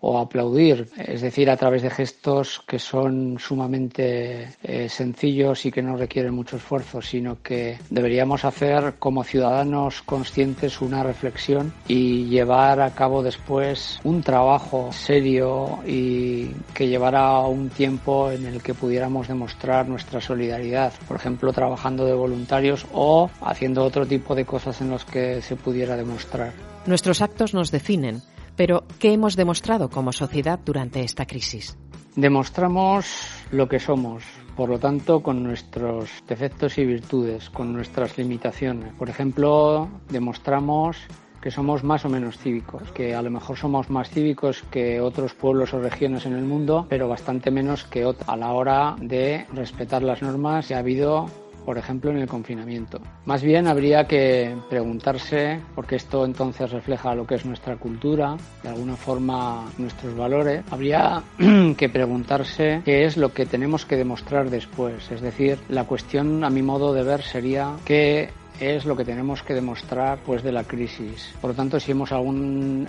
o 0.00 0.18
aplaudir, 0.18 0.88
es 0.96 1.20
decir, 1.20 1.50
a 1.50 1.56
través 1.56 1.82
de 1.82 1.90
gestos 1.90 2.62
que 2.66 2.78
son 2.78 3.38
sumamente 3.38 4.48
eh, 4.62 4.88
sencillos 4.88 5.66
y 5.66 5.72
que 5.72 5.82
no 5.82 5.96
requieren 5.96 6.34
mucho 6.34 6.56
esfuerzo, 6.56 7.02
sino 7.02 7.42
que 7.42 7.78
deberíamos 7.90 8.44
hacer 8.44 8.94
como 8.98 9.24
ciudadanos 9.24 10.02
conscientes 10.02 10.80
una 10.80 11.02
reflexión 11.02 11.72
y 11.86 12.24
llevar 12.26 12.80
a 12.80 12.94
cabo 12.94 13.22
después 13.22 14.00
un 14.04 14.22
trabajo 14.22 14.90
serio 14.92 15.80
y 15.86 16.48
que 16.74 16.88
llevara 16.88 17.40
un 17.40 17.68
tiempo 17.68 18.30
en 18.30 18.46
el 18.46 18.62
que 18.62 18.74
pudiéramos 18.74 19.28
demostrar 19.28 19.88
nuestra 19.88 20.20
solidaridad, 20.20 20.92
por 21.06 21.16
ejemplo, 21.16 21.52
trabajando 21.52 22.04
de 22.06 22.14
voluntarios 22.14 22.86
o 22.92 23.30
haciendo 23.42 23.84
otro 23.84 24.06
tipo 24.06 24.34
de 24.34 24.44
cosas 24.44 24.80
en 24.80 24.90
los 24.90 25.04
que 25.04 25.42
se 25.42 25.56
pudiera 25.56 25.96
demostrar. 25.96 26.52
Nuestros 26.86 27.20
actos 27.20 27.52
nos 27.52 27.70
definen, 27.70 28.22
pero 28.60 28.84
¿qué 28.98 29.14
hemos 29.14 29.36
demostrado 29.36 29.88
como 29.88 30.12
sociedad 30.12 30.60
durante 30.62 31.00
esta 31.00 31.24
crisis? 31.24 31.78
Demostramos 32.14 33.06
lo 33.52 33.66
que 33.70 33.80
somos, 33.80 34.22
por 34.54 34.68
lo 34.68 34.78
tanto, 34.78 35.22
con 35.22 35.42
nuestros 35.42 36.10
defectos 36.28 36.76
y 36.76 36.84
virtudes, 36.84 37.48
con 37.48 37.72
nuestras 37.72 38.18
limitaciones. 38.18 38.92
Por 38.98 39.08
ejemplo, 39.08 39.88
demostramos 40.10 40.98
que 41.40 41.50
somos 41.50 41.84
más 41.84 42.04
o 42.04 42.10
menos 42.10 42.36
cívicos, 42.36 42.92
que 42.92 43.14
a 43.14 43.22
lo 43.22 43.30
mejor 43.30 43.56
somos 43.56 43.88
más 43.88 44.10
cívicos 44.10 44.62
que 44.70 45.00
otros 45.00 45.32
pueblos 45.32 45.72
o 45.72 45.80
regiones 45.80 46.26
en 46.26 46.34
el 46.34 46.44
mundo, 46.44 46.84
pero 46.86 47.08
bastante 47.08 47.50
menos 47.50 47.84
que 47.84 48.04
otros. 48.04 48.28
A 48.28 48.36
la 48.36 48.52
hora 48.52 48.94
de 49.00 49.46
respetar 49.54 50.02
las 50.02 50.20
normas, 50.20 50.70
ha 50.70 50.80
habido 50.80 51.30
por 51.64 51.78
ejemplo, 51.78 52.10
en 52.10 52.18
el 52.18 52.28
confinamiento. 52.28 53.00
Más 53.24 53.42
bien 53.42 53.66
habría 53.66 54.06
que 54.06 54.56
preguntarse, 54.68 55.60
porque 55.74 55.96
esto 55.96 56.24
entonces 56.24 56.70
refleja 56.70 57.14
lo 57.14 57.26
que 57.26 57.36
es 57.36 57.44
nuestra 57.44 57.76
cultura, 57.76 58.36
de 58.62 58.68
alguna 58.68 58.96
forma 58.96 59.66
nuestros 59.78 60.16
valores, 60.16 60.62
habría 60.70 61.22
que 61.76 61.88
preguntarse 61.88 62.82
qué 62.84 63.04
es 63.04 63.16
lo 63.16 63.32
que 63.32 63.46
tenemos 63.46 63.84
que 63.84 63.96
demostrar 63.96 64.50
después. 64.50 65.10
Es 65.10 65.20
decir, 65.20 65.58
la 65.68 65.84
cuestión, 65.84 66.44
a 66.44 66.50
mi 66.50 66.62
modo 66.62 66.92
de 66.92 67.02
ver, 67.02 67.22
sería 67.22 67.76
que 67.84 68.30
es 68.60 68.84
lo 68.84 68.96
que 68.96 69.04
tenemos 69.04 69.42
que 69.42 69.54
demostrar 69.54 70.18
pues 70.24 70.42
de 70.42 70.52
la 70.52 70.64
crisis. 70.64 71.34
Por 71.40 71.50
lo 71.50 71.56
tanto, 71.56 71.80
si 71.80 71.92
hemos 71.92 72.10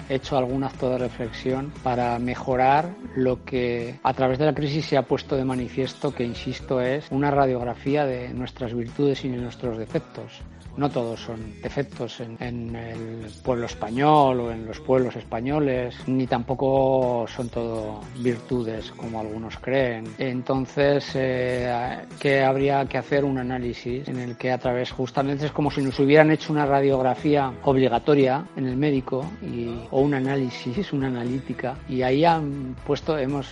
hecho 0.10 0.38
algún 0.38 0.64
acto 0.64 0.90
de 0.90 0.98
reflexión 0.98 1.72
para 1.84 2.20
mejorar 2.20 2.90
lo 3.16 3.44
que 3.44 4.00
a 4.04 4.14
través 4.14 4.38
de 4.38 4.46
la 4.46 4.54
crisis 4.54 4.86
se 4.86 4.98
ha 4.98 5.04
puesto 5.04 5.36
de 5.36 5.46
manifiesto, 5.46 6.14
que 6.14 6.24
insisto 6.24 6.82
es 6.82 7.06
una 7.12 7.32
radiografía 7.32 8.06
de 8.06 8.30
nuestras 8.34 8.74
virtudes 8.74 9.24
y 9.26 9.30
de 9.30 9.38
nuestros 9.38 9.78
defectos 9.78 10.42
no 10.78 10.90
todos 10.90 11.20
son 11.20 11.62
defectos 11.62 12.20
en, 12.20 12.76
el 12.76 13.30
pueblo 13.44 13.66
español 13.66 14.40
o 14.40 14.52
en 14.52 14.66
los 14.66 14.80
pueblos 14.80 15.16
españoles, 15.16 15.96
ni 16.08 16.28
tampoco 16.28 17.26
son 17.28 17.50
todo 17.50 18.02
virtudes 18.18 18.92
como 18.92 19.20
algunos 19.20 19.58
creen. 19.58 20.06
Entonces, 20.18 21.12
eh, 21.16 21.98
que 22.20 22.42
habría 22.44 22.86
que 22.86 22.98
hacer 22.98 23.26
un 23.26 23.38
análisis 23.38 24.08
en 24.08 24.20
el 24.20 24.38
que 24.38 24.52
a 24.52 24.58
través, 24.58 24.92
justamente 24.92 25.46
es 25.46 25.52
como 25.52 25.72
si 25.72 25.82
nos 25.82 26.00
hubieran 26.00 26.32
hecho 26.32 26.54
una 26.54 26.66
radiografía 26.66 27.54
obligatoria 27.64 28.46
en 28.56 28.68
el 28.68 28.78
médico 28.78 29.26
y, 29.42 29.70
o 29.92 30.02
un 30.02 30.14
análisis, 30.14 30.94
una 30.94 31.08
analítica, 31.08 31.76
y 31.88 32.02
ahí 32.02 32.26
han 32.26 32.76
puesto, 32.86 33.18
hemos 33.18 33.48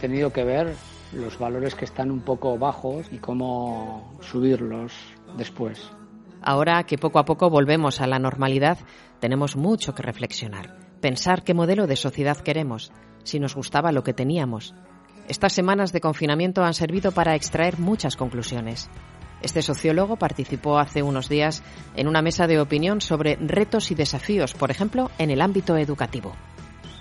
tenido 0.00 0.32
que 0.32 0.44
ver 0.44 0.74
los 1.12 1.38
valores 1.38 1.74
que 1.74 1.84
están 1.84 2.10
un 2.10 2.20
poco 2.20 2.58
bajos 2.58 3.06
y 3.12 3.18
cómo 3.18 4.18
subirlos 4.20 4.92
después. 5.36 5.90
Ahora 6.46 6.84
que 6.84 6.96
poco 6.96 7.18
a 7.18 7.24
poco 7.24 7.50
volvemos 7.50 8.00
a 8.00 8.06
la 8.06 8.20
normalidad, 8.20 8.78
tenemos 9.18 9.56
mucho 9.56 9.96
que 9.96 10.04
reflexionar, 10.04 10.78
pensar 11.00 11.42
qué 11.42 11.54
modelo 11.54 11.88
de 11.88 11.96
sociedad 11.96 12.36
queremos, 12.36 12.92
si 13.24 13.40
nos 13.40 13.56
gustaba 13.56 13.90
lo 13.90 14.04
que 14.04 14.14
teníamos. 14.14 14.72
Estas 15.26 15.52
semanas 15.52 15.92
de 15.92 16.00
confinamiento 16.00 16.62
han 16.62 16.74
servido 16.74 17.10
para 17.10 17.34
extraer 17.34 17.80
muchas 17.80 18.14
conclusiones. 18.14 18.88
Este 19.42 19.60
sociólogo 19.60 20.18
participó 20.18 20.78
hace 20.78 21.02
unos 21.02 21.28
días 21.28 21.64
en 21.96 22.06
una 22.06 22.22
mesa 22.22 22.46
de 22.46 22.60
opinión 22.60 23.00
sobre 23.00 23.34
retos 23.40 23.90
y 23.90 23.96
desafíos, 23.96 24.54
por 24.54 24.70
ejemplo, 24.70 25.10
en 25.18 25.32
el 25.32 25.40
ámbito 25.40 25.76
educativo. 25.76 26.36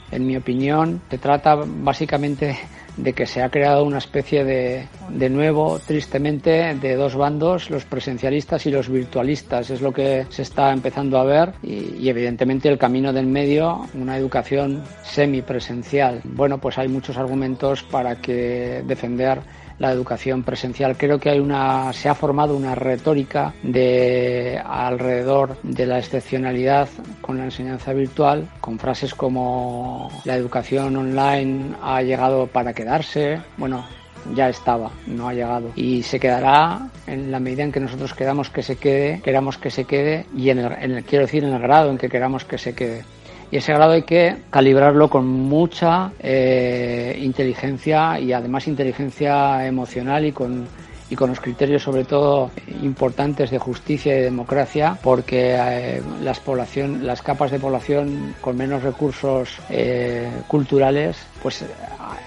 En 0.09 0.25
mi 0.25 0.37
opinión, 0.37 1.03
se 1.11 1.19
trata 1.19 1.53
básicamente 1.55 2.57
de 2.97 3.13
que 3.13 3.25
se 3.25 3.41
ha 3.41 3.49
creado 3.49 3.83
una 3.83 3.97
especie 3.97 4.43
de, 4.43 4.87
de 5.09 5.29
nuevo, 5.29 5.79
tristemente, 5.85 6.75
de 6.75 6.95
dos 6.95 7.15
bandos, 7.15 7.69
los 7.69 7.85
presencialistas 7.85 8.65
y 8.65 8.71
los 8.71 8.89
virtualistas. 8.89 9.69
Es 9.69 9.81
lo 9.81 9.91
que 9.91 10.25
se 10.29 10.41
está 10.41 10.71
empezando 10.71 11.17
a 11.17 11.23
ver 11.23 11.53
y, 11.61 11.95
y 11.99 12.09
evidentemente 12.09 12.69
el 12.69 12.77
camino 12.77 13.11
del 13.13 13.27
medio, 13.27 13.87
una 13.93 14.17
educación 14.17 14.83
semipresencial. 15.03 16.21
Bueno, 16.23 16.59
pues 16.59 16.77
hay 16.77 16.87
muchos 16.87 17.17
argumentos 17.17 17.83
para 17.83 18.15
que 18.21 18.83
defender 18.85 19.39
la 19.79 19.91
educación 19.91 20.43
presencial. 20.43 20.97
Creo 20.97 21.19
que 21.19 21.29
hay 21.29 21.39
una, 21.39 21.91
se 21.93 22.09
ha 22.09 22.15
formado 22.15 22.55
una 22.55 22.75
retórica 22.75 23.53
de 23.63 24.61
alrededor 24.63 25.57
de 25.63 25.85
la 25.85 25.99
excepcionalidad 25.99 26.89
con 27.21 27.37
la 27.37 27.45
enseñanza 27.45 27.93
virtual, 27.93 28.49
con 28.61 28.79
frases 28.79 29.13
como 29.13 30.09
la 30.23 30.35
educación 30.35 30.95
online 30.95 31.75
ha 31.81 32.01
llegado 32.01 32.47
para 32.47 32.73
quedarse. 32.73 33.41
Bueno, 33.57 33.85
ya 34.33 34.49
estaba, 34.49 34.91
no 35.07 35.27
ha 35.27 35.33
llegado. 35.33 35.71
Y 35.75 36.03
se 36.03 36.19
quedará 36.19 36.89
en 37.07 37.31
la 37.31 37.39
medida 37.39 37.63
en 37.63 37.71
que 37.71 37.79
nosotros 37.79 38.13
queramos 38.13 38.49
que 38.49 38.63
se 38.63 38.77
quede, 38.77 39.21
queramos 39.21 39.57
que 39.57 39.69
se 39.69 39.85
quede 39.85 40.25
y 40.35 40.49
en 40.49 40.59
el, 40.59 40.71
en 40.71 40.91
el 40.91 41.03
quiero 41.03 41.25
decir 41.25 41.43
en 41.43 41.53
el 41.53 41.61
grado 41.61 41.91
en 41.91 41.97
que 41.97 42.09
queramos 42.09 42.45
que 42.45 42.57
se 42.57 42.73
quede 42.73 43.03
y 43.51 43.57
ese 43.57 43.73
grado 43.73 43.93
hay 43.93 44.03
que 44.03 44.37
calibrarlo 44.49 45.09
con 45.09 45.27
mucha 45.27 46.11
eh, 46.19 47.17
inteligencia 47.21 48.19
y 48.19 48.33
además 48.33 48.67
inteligencia 48.67 49.65
emocional 49.65 50.25
y 50.25 50.31
con 50.31 50.67
y 51.07 51.15
con 51.15 51.29
los 51.29 51.39
criterios 51.39 51.83
sobre 51.83 52.03
todo 52.03 52.49
importantes 52.81 53.51
de 53.51 53.59
justicia 53.59 54.17
y 54.17 54.23
democracia 54.23 54.97
porque 55.03 55.55
eh, 55.55 56.01
las 56.23 56.39
población 56.39 57.05
las 57.05 57.21
capas 57.21 57.51
de 57.51 57.59
población 57.59 58.33
con 58.41 58.57
menos 58.57 58.81
recursos 58.81 59.59
eh, 59.69 60.27
culturales 60.47 61.17
pues 61.43 61.63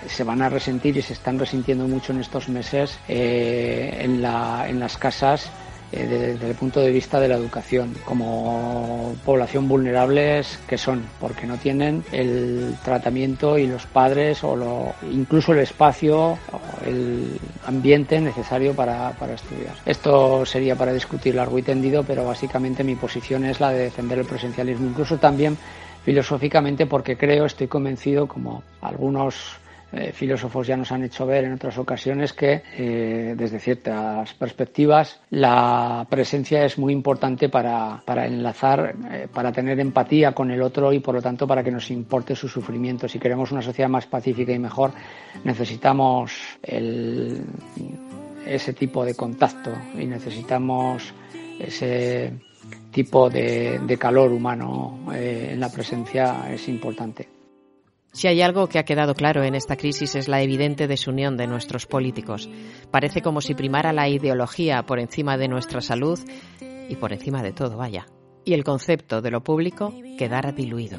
se 0.06 0.24
van 0.24 0.42
a 0.42 0.48
resentir 0.48 0.96
y 0.96 1.02
se 1.02 1.14
están 1.14 1.40
resintiendo 1.40 1.88
mucho 1.88 2.12
en 2.12 2.20
estos 2.20 2.48
meses 2.48 2.96
en, 3.08 4.22
la, 4.22 4.66
en 4.68 4.78
las 4.78 4.96
casas 4.96 5.50
eh, 5.92 6.06
desde, 6.06 6.50
el 6.50 6.54
punto 6.54 6.80
de 6.80 6.90
vista 6.90 7.18
de 7.18 7.28
la 7.28 7.36
educación, 7.36 7.94
como 8.04 9.14
población 9.24 9.68
vulnerables 9.68 10.58
que 10.68 10.76
son, 10.76 11.02
porque 11.20 11.46
no 11.46 11.56
tienen 11.56 12.04
el 12.12 12.74
tratamiento 12.84 13.58
y 13.58 13.66
los 13.66 13.86
padres 13.86 14.44
o 14.44 14.54
lo, 14.54 14.94
incluso 15.10 15.52
el 15.52 15.60
espacio, 15.60 16.32
o 16.32 16.38
el 16.86 17.38
ambiente 17.66 18.20
necesario 18.20 18.74
para, 18.74 19.12
para 19.12 19.34
estudiar. 19.34 19.74
Esto 19.86 20.44
sería 20.44 20.76
para 20.76 20.92
discutir 20.92 21.34
largo 21.34 21.58
y 21.58 21.62
tendido, 21.62 22.02
pero 22.02 22.24
básicamente 22.24 22.84
mi 22.84 22.94
posición 22.94 23.44
es 23.44 23.60
la 23.60 23.70
de 23.70 23.84
defender 23.84 24.18
el 24.18 24.26
presencialismo, 24.26 24.88
incluso 24.88 25.16
también 25.16 25.56
filosóficamente 26.04 26.86
porque 26.86 27.16
creo, 27.16 27.44
estoy 27.44 27.66
convencido, 27.66 28.26
como 28.26 28.62
algunos 28.80 29.58
eh, 29.90 30.12
filósofos 30.12 30.66
ya 30.66 30.76
nos 30.76 30.92
han 30.92 31.02
hecho 31.04 31.24
ver 31.24 31.44
en 31.44 31.54
otras 31.54 31.78
ocasiones 31.78 32.34
que 32.34 32.62
eh, 32.76 33.34
desde 33.34 33.58
ciertas 33.58 34.34
perspectivas 34.34 35.22
la 35.30 36.06
presencia 36.10 36.62
es 36.66 36.76
muy 36.76 36.92
importante 36.92 37.48
para, 37.48 38.02
para 38.04 38.26
enlazar, 38.26 38.94
eh, 39.10 39.28
para 39.32 39.50
tener 39.50 39.80
empatía 39.80 40.32
con 40.32 40.50
el 40.50 40.60
otro 40.60 40.92
y 40.92 41.00
por 41.00 41.14
lo 41.14 41.22
tanto 41.22 41.46
para 41.46 41.64
que 41.64 41.70
nos 41.70 41.90
importe 41.90 42.36
su 42.36 42.48
sufrimiento. 42.48 43.08
Si 43.08 43.18
queremos 43.18 43.50
una 43.50 43.62
sociedad 43.62 43.88
más 43.88 44.06
pacífica 44.06 44.52
y 44.52 44.58
mejor, 44.58 44.92
necesitamos 45.44 46.58
ese 48.46 48.72
tipo 48.74 49.06
de 49.06 49.14
contacto 49.14 49.72
y 49.98 50.04
necesitamos 50.04 51.14
ese 51.58 52.34
tipo 52.90 53.30
de 53.30 53.96
calor 53.98 54.32
humano 54.32 54.98
en 55.14 55.58
la 55.58 55.70
presencia 55.70 56.52
es 56.52 56.68
importante. 56.68 57.37
Si 58.18 58.26
hay 58.26 58.42
algo 58.42 58.66
que 58.66 58.80
ha 58.80 58.84
quedado 58.84 59.14
claro 59.14 59.44
en 59.44 59.54
esta 59.54 59.76
crisis 59.76 60.16
es 60.16 60.26
la 60.26 60.42
evidente 60.42 60.88
desunión 60.88 61.36
de 61.36 61.46
nuestros 61.46 61.86
políticos. 61.86 62.50
Parece 62.90 63.22
como 63.22 63.40
si 63.40 63.54
primara 63.54 63.92
la 63.92 64.08
ideología 64.08 64.82
por 64.82 64.98
encima 64.98 65.36
de 65.36 65.46
nuestra 65.46 65.80
salud 65.80 66.18
y 66.88 66.96
por 66.96 67.12
encima 67.12 67.44
de 67.44 67.52
todo, 67.52 67.76
vaya. 67.76 68.06
Y 68.44 68.54
el 68.54 68.64
concepto 68.64 69.22
de 69.22 69.30
lo 69.30 69.44
público 69.44 69.94
quedara 70.18 70.50
diluido. 70.50 70.98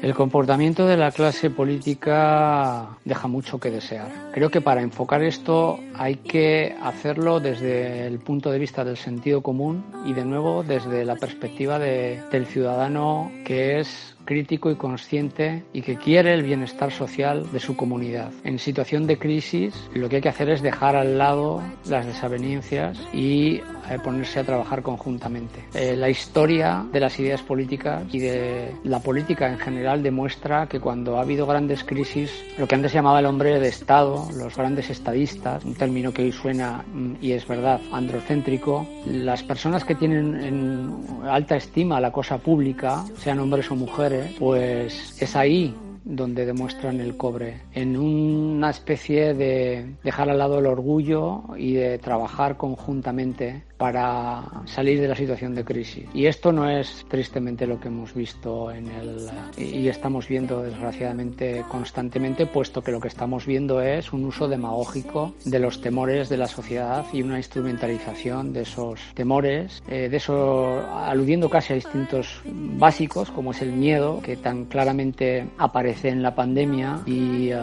El 0.00 0.14
comportamiento 0.14 0.86
de 0.86 0.96
la 0.96 1.10
clase 1.10 1.50
política 1.50 2.98
deja 3.04 3.28
mucho 3.28 3.60
que 3.60 3.70
desear. 3.70 4.30
Creo 4.32 4.48
que 4.48 4.62
para 4.62 4.80
enfocar 4.80 5.22
esto 5.22 5.78
hay 5.94 6.16
que 6.16 6.74
hacerlo 6.82 7.40
desde 7.40 8.06
el 8.06 8.20
punto 8.20 8.50
de 8.50 8.58
vista 8.58 8.84
del 8.84 8.96
sentido 8.96 9.42
común 9.42 9.84
y 10.06 10.14
de 10.14 10.24
nuevo 10.24 10.62
desde 10.62 11.04
la 11.04 11.16
perspectiva 11.16 11.78
del 11.78 12.46
ciudadano 12.46 13.30
que 13.44 13.80
es 13.80 14.13
crítico 14.24 14.70
y 14.70 14.76
consciente 14.76 15.64
y 15.72 15.82
que 15.82 15.96
quiere 15.96 16.34
el 16.34 16.42
bienestar 16.42 16.92
social 16.92 17.50
de 17.52 17.60
su 17.60 17.76
comunidad. 17.76 18.30
En 18.44 18.58
situación 18.58 19.06
de 19.06 19.18
crisis, 19.18 19.74
lo 19.94 20.08
que 20.08 20.16
hay 20.16 20.22
que 20.22 20.28
hacer 20.28 20.50
es 20.50 20.62
dejar 20.62 20.96
al 20.96 21.18
lado 21.18 21.62
las 21.88 22.06
desavenencias 22.06 22.98
y 23.12 23.60
eh, 23.90 23.98
ponerse 24.02 24.40
a 24.40 24.44
trabajar 24.44 24.82
conjuntamente. 24.82 25.64
Eh, 25.74 25.94
la 25.96 26.08
historia 26.08 26.86
de 26.90 27.00
las 27.00 27.18
ideas 27.20 27.42
políticas 27.42 28.02
y 28.12 28.18
de 28.18 28.74
la 28.84 29.00
política 29.00 29.50
en 29.50 29.58
general 29.58 30.02
demuestra 30.02 30.66
que 30.66 30.80
cuando 30.80 31.18
ha 31.18 31.22
habido 31.22 31.46
grandes 31.46 31.84
crisis, 31.84 32.30
lo 32.58 32.66
que 32.66 32.74
antes 32.74 32.92
se 32.92 32.98
llamaba 32.98 33.20
el 33.20 33.26
hombre 33.26 33.60
de 33.60 33.68
Estado, 33.68 34.26
los 34.36 34.56
grandes 34.56 34.90
estadistas, 34.90 35.64
un 35.64 35.74
término 35.74 36.12
que 36.12 36.22
hoy 36.22 36.32
suena, 36.32 36.84
mm, 36.92 37.16
y 37.20 37.32
es 37.32 37.46
verdad, 37.46 37.80
androcéntrico, 37.92 38.86
las 39.06 39.42
personas 39.42 39.84
que 39.84 39.94
tienen 39.94 40.34
en 40.34 40.94
alta 41.28 41.56
estima 41.56 42.00
la 42.00 42.10
cosa 42.10 42.38
pública, 42.38 43.04
sean 43.16 43.38
hombres 43.38 43.70
o 43.70 43.76
mujeres, 43.76 44.13
pues 44.38 45.20
es 45.20 45.36
ahí 45.36 45.74
donde 46.04 46.44
demuestran 46.44 47.00
el 47.00 47.16
cobre, 47.16 47.62
en 47.72 47.96
una 47.96 48.70
especie 48.70 49.34
de 49.34 49.96
dejar 50.04 50.28
al 50.28 50.38
lado 50.38 50.58
el 50.58 50.66
orgullo 50.66 51.44
y 51.56 51.74
de 51.74 51.98
trabajar 51.98 52.56
conjuntamente 52.56 53.64
para 53.84 54.42
salir 54.64 54.98
de 54.98 55.08
la 55.08 55.14
situación 55.14 55.54
de 55.54 55.62
crisis. 55.62 56.06
Y 56.14 56.24
esto 56.24 56.52
no 56.52 56.70
es 56.70 57.04
tristemente 57.06 57.66
lo 57.66 57.78
que 57.78 57.88
hemos 57.88 58.14
visto 58.14 58.70
en 58.70 58.88
el 58.88 59.28
y 59.58 59.88
estamos 59.88 60.26
viendo 60.26 60.62
desgraciadamente 60.62 61.62
constantemente, 61.68 62.46
puesto 62.46 62.80
que 62.80 62.92
lo 62.92 62.98
que 62.98 63.08
estamos 63.08 63.44
viendo 63.44 63.82
es 63.82 64.14
un 64.14 64.24
uso 64.24 64.48
demagógico 64.48 65.34
de 65.44 65.58
los 65.58 65.82
temores 65.82 66.30
de 66.30 66.38
la 66.38 66.46
sociedad 66.46 67.04
y 67.12 67.20
una 67.20 67.36
instrumentalización 67.36 68.54
de 68.54 68.62
esos 68.62 69.00
temores, 69.12 69.82
eh, 69.86 70.08
de 70.08 70.16
eso 70.16 70.82
aludiendo 70.94 71.50
casi 71.50 71.74
a 71.74 71.76
instintos 71.76 72.40
básicos 72.46 73.30
como 73.32 73.50
es 73.50 73.60
el 73.60 73.72
miedo 73.72 74.22
que 74.22 74.38
tan 74.38 74.64
claramente 74.64 75.46
aparece 75.58 76.08
en 76.08 76.22
la 76.22 76.34
pandemia 76.34 77.00
y 77.04 77.50
eh, 77.50 77.58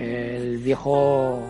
el 0.00 0.56
viejo 0.56 1.42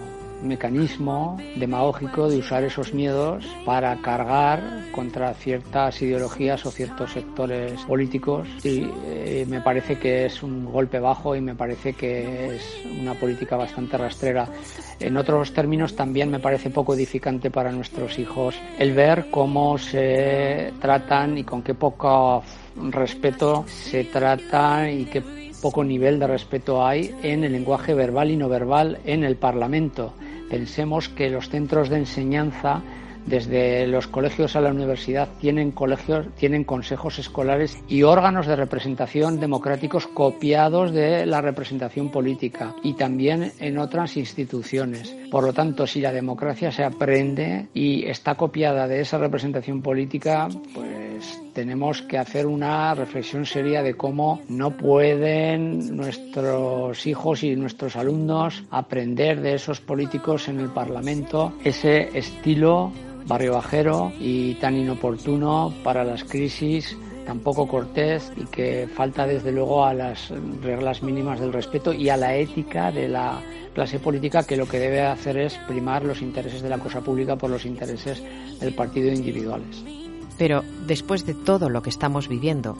mecanismo 0.42 1.38
demagógico 1.57 2.28
de 2.28 2.38
usar 2.38 2.64
esos 2.64 2.92
miedos 2.92 3.44
para 3.64 3.96
cargar 3.96 4.62
contra 4.92 5.33
ciertas 5.35 6.00
ideologías 6.02 6.64
o 6.66 6.70
ciertos 6.70 7.12
sectores 7.12 7.81
políticos 7.83 8.48
y 8.64 8.88
eh, 9.07 9.46
me 9.48 9.61
parece 9.61 9.98
que 9.98 10.26
es 10.26 10.42
un 10.42 10.64
golpe 10.64 10.98
bajo 10.98 11.35
y 11.37 11.40
me 11.40 11.55
parece 11.55 11.94
que 11.94 12.57
es 12.57 12.62
una 13.00 13.14
política 13.14 13.57
bastante 13.57 13.96
rastrera. 13.96 14.48
En 15.00 15.16
otros 15.16 15.52
términos 15.52 15.96
también 15.96 16.31
me 16.31 16.38
parece 16.38 16.70
poco 16.70 16.94
edificante 16.94 17.50
para 17.50 17.72
nuestros 17.72 18.18
hijos 18.18 18.55
el 18.78 18.92
ver 18.92 19.26
cómo 19.31 19.78
se 19.78 20.72
tratan 20.81 21.38
y 21.38 21.44
con 21.44 21.62
qué 21.62 21.74
poco 21.74 22.42
respeto 22.90 23.64
se 23.66 24.05
trata 24.05 24.90
y 24.90 25.05
qué 25.05 25.22
poco 25.62 25.85
nivel 25.85 26.18
de 26.18 26.26
respeto 26.26 26.85
hay 26.85 27.14
en 27.22 27.44
el 27.44 27.52
lenguaje 27.52 27.94
verbal 27.94 28.31
y 28.31 28.37
no 28.37 28.48
verbal 28.48 28.98
en 29.05 29.22
el 29.22 29.37
Parlamento. 29.37 30.12
Pensemos 30.52 31.08
que 31.08 31.30
los 31.30 31.48
centros 31.48 31.88
de 31.88 31.96
enseñanza 31.96 32.82
desde 33.24 33.86
los 33.86 34.06
colegios 34.06 34.54
a 34.54 34.60
la 34.60 34.70
universidad 34.70 35.30
tienen 35.40 35.70
colegios, 35.70 36.26
tienen 36.36 36.64
consejos 36.64 37.18
escolares 37.18 37.82
y 37.88 38.02
órganos 38.02 38.46
de 38.46 38.54
representación 38.54 39.40
democráticos 39.40 40.06
copiados 40.06 40.92
de 40.92 41.24
la 41.24 41.40
representación 41.40 42.10
política 42.10 42.74
y 42.82 42.92
también 42.92 43.52
en 43.60 43.78
otras 43.78 44.18
instituciones. 44.18 45.16
Por 45.30 45.44
lo 45.44 45.54
tanto, 45.54 45.86
si 45.86 46.02
la 46.02 46.12
democracia 46.12 46.70
se 46.70 46.84
aprende 46.84 47.68
y 47.72 48.04
está 48.04 48.34
copiada 48.34 48.86
de 48.86 49.00
esa 49.00 49.16
representación 49.16 49.80
política, 49.80 50.48
pues 50.74 50.91
tenemos 51.54 52.02
que 52.02 52.18
hacer 52.18 52.46
una 52.46 52.94
reflexión 52.94 53.46
seria 53.46 53.82
de 53.82 53.94
cómo 53.94 54.40
no 54.48 54.76
pueden 54.76 55.96
nuestros 55.96 57.06
hijos 57.06 57.42
y 57.42 57.56
nuestros 57.56 57.96
alumnos 57.96 58.64
aprender 58.70 59.40
de 59.40 59.54
esos 59.54 59.80
políticos 59.80 60.48
en 60.48 60.61
el 60.61 60.70
Parlamento 60.70 61.52
ese 61.64 62.16
estilo 62.16 62.92
barrio 63.26 63.54
bajero 63.54 64.12
y 64.18 64.54
tan 64.54 64.76
inoportuno 64.76 65.72
para 65.85 66.04
las 66.04 66.24
crisis 66.24 66.96
tan 67.26 67.40
poco 67.40 67.68
cortés 67.68 68.32
y 68.37 68.44
que 68.46 68.88
falta 68.92 69.26
desde 69.26 69.52
luego 69.52 69.85
a 69.85 69.94
las 69.94 70.30
reglas 70.62 71.02
mínimas 71.02 71.40
del 71.40 71.52
respeto 71.52 71.92
y 71.92 72.08
a 72.08 72.16
la 72.16 72.35
ética 72.35 72.90
de 72.90 73.08
la 73.08 73.40
clase 73.74 73.98
política 73.98 74.44
que 74.44 74.56
lo 74.56 74.66
que 74.66 74.78
debe 74.78 75.02
hacer 75.02 75.38
es 75.38 75.54
primar 75.68 76.04
los 76.04 76.20
intereses 76.20 76.62
de 76.62 76.68
la 76.68 76.78
cosa 76.78 77.00
pública 77.00 77.37
por 77.37 77.50
los 77.50 77.64
intereses 77.64 78.22
del 78.61 78.74
partido 78.74 79.12
individuales. 79.12 80.01
Pero 80.38 80.62
después 80.86 81.26
de 81.26 81.34
todo 81.34 81.68
lo 81.68 81.82
que 81.82 81.90
estamos 81.90 82.28
viviendo, 82.28 82.76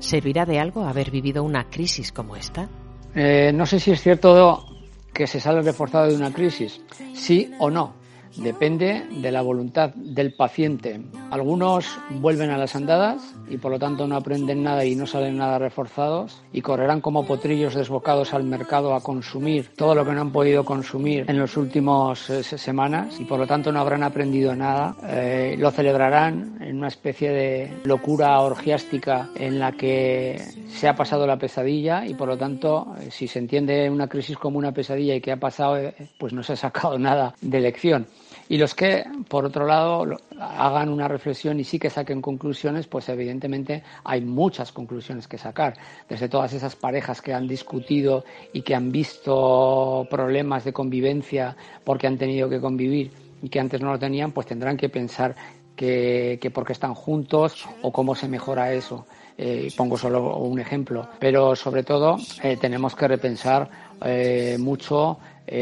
¿servirá 0.00 0.46
de 0.46 0.58
algo 0.58 0.84
haber 0.84 1.10
vivido 1.10 1.42
una 1.42 1.64
crisis 1.64 2.12
como 2.12 2.36
esta? 2.36 2.68
Eh, 3.14 3.52
no 3.54 3.66
sé 3.66 3.80
si 3.80 3.90
es 3.90 4.02
cierto 4.02 4.64
que 5.12 5.26
se 5.26 5.40
sale 5.40 5.62
reforzado 5.62 6.08
de 6.08 6.16
una 6.16 6.32
crisis, 6.32 6.80
sí 7.14 7.50
o 7.58 7.70
no. 7.70 7.97
Depende 8.36 9.04
de 9.10 9.32
la 9.32 9.42
voluntad 9.42 9.90
del 9.94 10.34
paciente. 10.34 11.00
Algunos 11.30 11.98
vuelven 12.10 12.50
a 12.50 12.58
las 12.58 12.76
andadas 12.76 13.34
y 13.48 13.56
por 13.56 13.72
lo 13.72 13.78
tanto 13.78 14.06
no 14.06 14.16
aprenden 14.16 14.62
nada 14.62 14.84
y 14.84 14.94
no 14.94 15.06
salen 15.06 15.38
nada 15.38 15.58
reforzados 15.58 16.42
y 16.52 16.60
correrán 16.60 17.00
como 17.00 17.26
potrillos 17.26 17.74
desbocados 17.74 18.34
al 18.34 18.44
mercado 18.44 18.94
a 18.94 19.00
consumir 19.00 19.70
todo 19.74 19.94
lo 19.94 20.04
que 20.04 20.12
no 20.12 20.20
han 20.20 20.32
podido 20.32 20.64
consumir 20.64 21.24
en 21.28 21.38
las 21.38 21.56
últimas 21.56 22.28
eh, 22.30 22.42
semanas 22.42 23.18
y 23.18 23.24
por 23.24 23.38
lo 23.38 23.46
tanto 23.46 23.72
no 23.72 23.80
habrán 23.80 24.02
aprendido 24.02 24.54
nada. 24.54 24.96
Eh, 25.08 25.56
lo 25.58 25.70
celebrarán 25.70 26.58
en 26.60 26.76
una 26.76 26.88
especie 26.88 27.30
de 27.30 27.72
locura 27.84 28.40
orgiástica 28.40 29.30
en 29.34 29.58
la 29.58 29.72
que 29.72 30.40
se 30.68 30.88
ha 30.88 30.94
pasado 30.94 31.26
la 31.26 31.38
pesadilla 31.38 32.06
y 32.06 32.14
por 32.14 32.28
lo 32.28 32.36
tanto 32.36 32.94
eh, 33.00 33.08
si 33.10 33.26
se 33.26 33.38
entiende 33.38 33.90
una 33.90 34.08
crisis 34.08 34.36
como 34.36 34.58
una 34.58 34.72
pesadilla 34.72 35.14
y 35.14 35.20
que 35.20 35.32
ha 35.32 35.36
pasado 35.36 35.76
pues 36.18 36.32
no 36.32 36.42
se 36.42 36.52
ha 36.52 36.56
sacado 36.56 36.98
nada 36.98 37.34
de 37.40 37.60
lección. 37.60 38.06
Y 38.48 38.56
los 38.56 38.74
que, 38.74 39.04
por 39.28 39.44
otro 39.44 39.66
lado, 39.66 40.06
hagan 40.40 40.88
una 40.88 41.06
reflexión 41.06 41.60
y 41.60 41.64
sí 41.64 41.78
que 41.78 41.90
saquen 41.90 42.22
conclusiones, 42.22 42.86
pues 42.86 43.08
evidentemente 43.08 43.82
hay 44.04 44.22
muchas 44.22 44.72
conclusiones 44.72 45.28
que 45.28 45.36
sacar. 45.36 45.74
Desde 46.08 46.28
todas 46.28 46.52
esas 46.54 46.74
parejas 46.74 47.20
que 47.20 47.34
han 47.34 47.46
discutido 47.46 48.24
y 48.52 48.62
que 48.62 48.74
han 48.74 48.90
visto 48.90 50.06
problemas 50.10 50.64
de 50.64 50.72
convivencia 50.72 51.56
porque 51.84 52.06
han 52.06 52.16
tenido 52.16 52.48
que 52.48 52.60
convivir 52.60 53.10
y 53.42 53.48
que 53.48 53.60
antes 53.60 53.80
no 53.80 53.92
lo 53.92 53.98
tenían, 53.98 54.32
pues 54.32 54.46
tendrán 54.46 54.76
que 54.76 54.88
pensar 54.88 55.34
que, 55.76 56.38
que 56.40 56.50
por 56.50 56.66
qué 56.66 56.72
están 56.72 56.94
juntos 56.94 57.68
o 57.82 57.92
cómo 57.92 58.14
se 58.14 58.28
mejora 58.28 58.72
eso. 58.72 59.06
Eh, 59.40 59.72
pongo 59.76 59.96
solo 59.96 60.36
un 60.38 60.58
ejemplo, 60.58 61.08
pero 61.20 61.54
sobre 61.54 61.84
todo 61.84 62.16
eh, 62.42 62.56
tenemos 62.60 62.96
que 62.96 63.06
repensar 63.06 63.70
eh, 64.04 64.56
mucho 64.58 65.16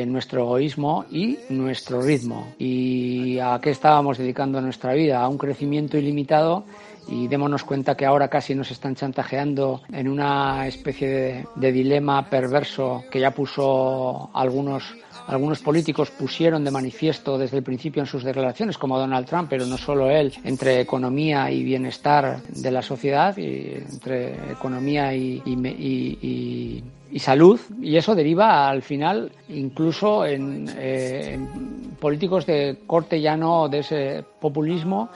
nuestro 0.07 0.43
egoísmo 0.43 1.05
y 1.11 1.39
nuestro 1.49 2.03
ritmo. 2.03 2.55
¿Y 2.59 3.39
a 3.39 3.59
qué 3.63 3.71
estábamos 3.71 4.19
dedicando 4.19 4.61
nuestra 4.61 4.95
vida? 4.95 5.21
A 5.21 5.29
un 5.29 5.39
crecimiento 5.39 5.97
ilimitado 5.99 6.65
y 7.09 7.29
démonos 7.29 7.65
cuenta 7.65 7.97
que 7.97 8.05
ahora 8.07 8.29
casi 8.29 8.55
nos 8.55 8.71
están 8.71 8.95
chantajeando 8.95 9.83
en 9.93 10.09
una 10.09 10.67
especie 10.67 11.47
de, 11.55 11.73
dilema 11.73 12.29
perverso 12.29 13.05
que 13.11 13.21
ya 13.21 13.31
puso 13.31 14.31
algunos 14.35 14.95
algunos 15.27 15.61
políticos 15.61 16.11
pusieron 16.11 16.63
de 16.63 16.71
manifiesto 16.71 17.37
desde 17.37 17.57
el 17.57 17.65
principio 17.65 18.01
en 18.01 18.07
sus 18.07 18.23
declaraciones, 18.23 18.79
como 18.79 18.97
Donald 18.97 19.27
Trump, 19.27 19.49
pero 19.51 19.67
no 19.67 19.77
solo 19.77 20.09
él, 20.09 20.33
entre 20.45 20.81
economía 20.81 21.51
y 21.51 21.65
bienestar 21.65 22.41
de 22.43 22.71
la 22.71 22.81
sociedad, 22.81 23.37
y 23.37 23.73
entre 23.91 24.53
economía 24.53 25.13
y, 25.17 26.85
salud, 27.19 27.61
y 27.81 27.97
eso 27.97 28.15
deriva 28.15 28.69
al 28.69 28.83
final 28.83 29.33
incluso 29.49 30.25
en, 30.25 30.69
eh, 30.77 31.39
políticos 32.01 32.47
de 32.47 32.79
corte 32.87 33.21
llano 33.21 33.69
de 33.69 33.79
ese 33.79 34.25
populismo 34.41 35.09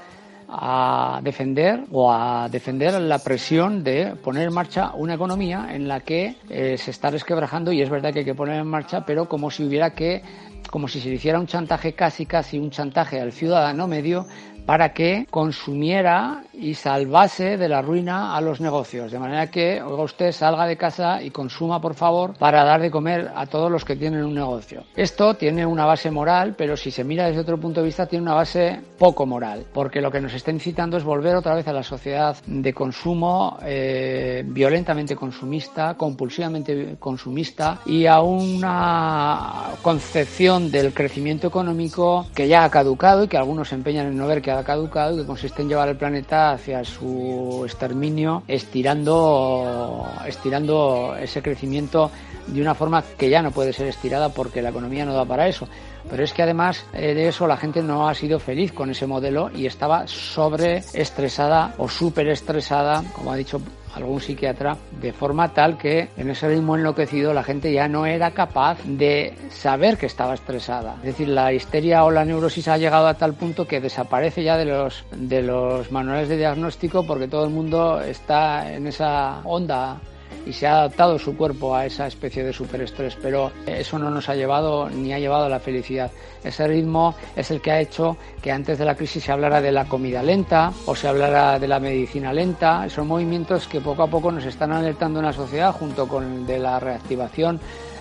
a 0.48 1.20
defender 1.22 1.84
o 1.92 2.12
a 2.12 2.48
defender 2.50 3.00
la 3.00 3.18
presión 3.18 3.84
de 3.84 4.16
poner 4.16 4.48
en 4.48 4.54
marcha 4.54 4.92
una 4.94 5.14
economía 5.14 5.68
en 5.70 5.86
la 5.86 6.00
que 6.00 6.36
eh, 6.48 6.76
se 6.76 6.90
está 6.90 7.10
resquebrajando 7.10 7.70
y 7.70 7.82
es 7.82 7.88
verdad 7.90 8.12
que 8.12 8.20
hay 8.20 8.24
que 8.24 8.34
poner 8.34 8.60
en 8.60 8.66
marcha, 8.66 9.04
pero 9.06 9.28
como 9.28 9.50
si 9.50 9.62
hubiera 9.62 9.90
que, 9.90 10.22
como 10.70 10.88
si 10.88 11.00
se 11.00 11.10
hiciera 11.10 11.38
un 11.38 11.46
chantaje 11.46 11.92
casi 11.92 12.26
casi 12.26 12.58
un 12.58 12.70
chantaje 12.70 13.20
al 13.20 13.32
ciudadano 13.32 13.86
medio 13.86 14.26
para 14.66 14.92
que 14.92 15.26
consumiera 15.30 16.44
y 16.60 16.74
salvase 16.74 17.56
de 17.56 17.68
la 17.68 17.82
ruina 17.82 18.36
a 18.36 18.40
los 18.40 18.60
negocios. 18.60 19.10
De 19.10 19.18
manera 19.18 19.50
que, 19.50 19.82
oiga 19.82 20.02
usted, 20.02 20.32
salga 20.32 20.66
de 20.66 20.76
casa 20.76 21.22
y 21.22 21.30
consuma, 21.30 21.80
por 21.80 21.94
favor, 21.94 22.34
para 22.38 22.64
dar 22.64 22.80
de 22.80 22.90
comer 22.90 23.30
a 23.34 23.46
todos 23.46 23.70
los 23.70 23.84
que 23.84 23.96
tienen 23.96 24.24
un 24.24 24.34
negocio. 24.34 24.84
Esto 24.94 25.34
tiene 25.34 25.64
una 25.64 25.86
base 25.86 26.10
moral, 26.10 26.54
pero 26.56 26.76
si 26.76 26.90
se 26.90 27.04
mira 27.04 27.26
desde 27.26 27.40
otro 27.40 27.58
punto 27.58 27.80
de 27.80 27.86
vista, 27.86 28.06
tiene 28.06 28.22
una 28.22 28.34
base 28.34 28.80
poco 28.98 29.26
moral, 29.26 29.66
porque 29.72 30.00
lo 30.00 30.10
que 30.10 30.20
nos 30.20 30.34
está 30.34 30.50
incitando 30.50 30.96
es 30.96 31.04
volver 31.04 31.36
otra 31.36 31.54
vez 31.54 31.66
a 31.68 31.72
la 31.72 31.82
sociedad 31.82 32.36
de 32.46 32.74
consumo 32.74 33.58
eh, 33.62 34.42
violentamente 34.46 35.16
consumista, 35.16 35.94
compulsivamente 35.94 36.96
consumista 36.98 37.80
y 37.86 38.06
a 38.06 38.20
una 38.20 39.70
concepción 39.82 40.70
del 40.70 40.92
crecimiento 40.92 41.46
económico 41.46 42.26
que 42.34 42.48
ya 42.48 42.64
ha 42.64 42.70
caducado 42.70 43.24
y 43.24 43.28
que 43.28 43.36
algunos 43.36 43.68
se 43.68 43.74
empeñan 43.74 44.06
en 44.06 44.16
no 44.16 44.26
ver 44.26 44.42
que 44.42 44.50
ha 44.50 44.62
caducado, 44.62 45.16
que 45.16 45.26
consiste 45.26 45.62
en 45.62 45.68
llevar 45.68 45.88
el 45.88 45.96
planeta 45.96 46.49
hacia 46.52 46.84
su 46.84 47.62
exterminio, 47.64 48.42
estirando, 48.48 50.06
estirando 50.26 51.16
ese 51.16 51.42
crecimiento 51.42 52.10
de 52.46 52.60
una 52.60 52.74
forma 52.74 53.02
que 53.16 53.30
ya 53.30 53.42
no 53.42 53.50
puede 53.50 53.72
ser 53.72 53.86
estirada 53.86 54.30
porque 54.30 54.62
la 54.62 54.70
economía 54.70 55.04
no 55.04 55.14
da 55.14 55.24
para 55.24 55.48
eso. 55.48 55.68
Pero 56.08 56.24
es 56.24 56.32
que 56.32 56.42
además 56.42 56.84
eh, 56.92 57.14
de 57.14 57.28
eso 57.28 57.46
la 57.46 57.56
gente 57.56 57.82
no 57.82 58.08
ha 58.08 58.14
sido 58.14 58.38
feliz 58.38 58.72
con 58.72 58.90
ese 58.90 59.06
modelo 59.06 59.50
y 59.54 59.66
estaba 59.66 60.06
sobreestresada 60.06 61.74
o 61.78 61.88
súper 61.88 62.28
estresada, 62.28 63.04
como 63.14 63.32
ha 63.32 63.36
dicho 63.36 63.60
algún 63.94 64.20
psiquiatra, 64.20 64.76
de 65.00 65.12
forma 65.12 65.52
tal 65.52 65.78
que 65.78 66.08
en 66.16 66.30
ese 66.30 66.48
ritmo 66.48 66.76
enloquecido 66.76 67.34
la 67.34 67.42
gente 67.42 67.72
ya 67.72 67.88
no 67.88 68.06
era 68.06 68.32
capaz 68.32 68.78
de 68.84 69.34
saber 69.50 69.98
que 69.98 70.06
estaba 70.06 70.34
estresada. 70.34 70.96
Es 70.98 71.06
decir, 71.06 71.28
la 71.28 71.52
histeria 71.52 72.04
o 72.04 72.10
la 72.10 72.24
neurosis 72.24 72.68
ha 72.68 72.78
llegado 72.78 73.06
a 73.06 73.14
tal 73.14 73.34
punto 73.34 73.66
que 73.66 73.80
desaparece 73.80 74.42
ya 74.42 74.56
de 74.56 74.66
los, 74.66 75.04
de 75.14 75.42
los 75.42 75.90
manuales 75.90 76.28
de 76.28 76.36
diagnóstico 76.36 77.06
porque 77.06 77.28
todo 77.28 77.44
el 77.44 77.50
mundo 77.50 78.00
está 78.00 78.72
en 78.72 78.86
esa 78.86 79.40
onda 79.44 80.00
y 80.46 80.52
se 80.52 80.66
ha 80.66 80.78
adaptado 80.78 81.18
su 81.18 81.36
cuerpo 81.36 81.74
a 81.74 81.86
esa 81.86 82.06
especie 82.06 82.44
de 82.44 82.52
superestrés, 82.52 83.16
pero 83.20 83.52
eso 83.66 83.98
no 83.98 84.10
nos 84.10 84.28
ha 84.28 84.34
llevado 84.34 84.88
ni 84.88 85.12
ha 85.12 85.18
llevado 85.18 85.44
a 85.44 85.48
la 85.48 85.60
felicidad. 85.60 86.10
Ese 86.42 86.66
ritmo 86.66 87.14
es 87.36 87.50
el 87.50 87.60
que 87.60 87.70
ha 87.70 87.80
hecho 87.80 88.16
que 88.42 88.50
antes 88.50 88.78
de 88.78 88.84
la 88.84 88.94
crisis 88.94 89.24
se 89.24 89.32
hablara 89.32 89.60
de 89.60 89.72
la 89.72 89.84
comida 89.84 90.22
lenta 90.22 90.72
o 90.86 90.94
se 90.94 91.08
hablara 91.08 91.58
de 91.58 91.68
la 91.68 91.80
medicina 91.80 92.32
lenta. 92.32 92.88
Son 92.88 93.06
movimientos 93.06 93.66
que 93.66 93.80
poco 93.80 94.02
a 94.02 94.06
poco 94.06 94.32
nos 94.32 94.44
están 94.44 94.72
alertando 94.72 95.20
en 95.20 95.26
la 95.26 95.32
sociedad 95.32 95.72
junto 95.72 96.08
con 96.08 96.46
de 96.46 96.58
la 96.58 96.80
reactivación 96.80 97.60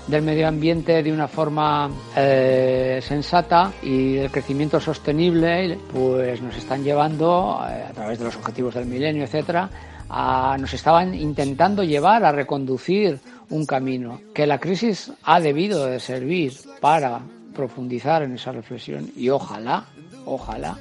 del 0.10 0.24
medio 0.24 0.48
ambiente 0.48 1.04
de 1.04 1.14
una 1.14 1.28
forma 1.28 1.90
eh, 2.16 3.00
sensata 3.02 3.72
y 3.84 4.16
del 4.16 4.32
crecimiento 4.32 4.80
sostenible, 4.80 5.78
pues 5.94 6.42
nos 6.42 6.58
están 6.58 6.84
llevando 6.84 7.62
eh, 7.70 7.84
a 7.90 7.94
través 7.94 8.18
de 8.18 8.26
los 8.26 8.36
objetivos 8.36 8.74
del 8.74 8.88
milenio, 8.88 9.24
etcétera, 9.24 9.70
nos 10.10 10.74
estaban 10.74 11.14
intentando 11.14 11.84
llevar 11.84 12.26
a 12.26 12.32
reconducir 12.32 13.20
un 13.50 13.66
camino, 13.66 14.22
que 14.34 14.48
la 14.48 14.60
crisis 14.60 15.12
ha 15.24 15.40
debido 15.40 15.86
de 15.86 16.00
servir 16.00 16.54
para 16.80 17.22
profundizar 17.56 18.24
en 18.24 18.36
esa 18.36 18.52
reflexión 18.52 19.12
y 19.16 19.30
ojalá, 19.30 19.86
ojalá 20.26 20.78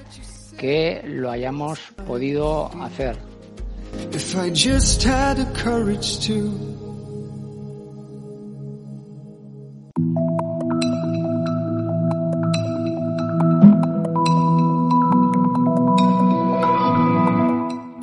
que 0.59 1.03
lo 1.05 1.31
hayamos 1.31 1.81
podido 2.07 2.71
hacer. 2.83 3.17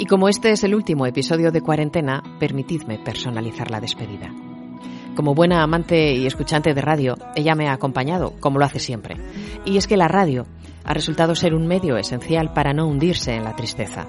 Y 0.05 0.07
como 0.07 0.29
este 0.29 0.51
es 0.51 0.63
el 0.63 0.75
último 0.75 1.07
episodio 1.07 1.51
de 1.51 1.61
cuarentena, 1.61 2.21
permitidme 2.39 2.99
personalizar 2.99 3.71
la 3.71 3.81
despedida. 3.81 4.31
Como 5.15 5.33
buena 5.33 5.63
amante 5.63 6.13
y 6.13 6.27
escuchante 6.27 6.75
de 6.75 6.81
radio, 6.81 7.15
ella 7.35 7.55
me 7.55 7.69
ha 7.69 7.73
acompañado, 7.73 8.35
como 8.39 8.59
lo 8.59 8.65
hace 8.65 8.77
siempre. 8.77 9.17
Y 9.65 9.77
es 9.77 9.87
que 9.87 9.97
la 9.97 10.07
radio 10.07 10.45
ha 10.83 10.93
resultado 10.93 11.33
ser 11.33 11.55
un 11.55 11.65
medio 11.65 11.97
esencial 11.97 12.53
para 12.53 12.71
no 12.71 12.85
hundirse 12.85 13.33
en 13.33 13.45
la 13.45 13.55
tristeza. 13.55 14.05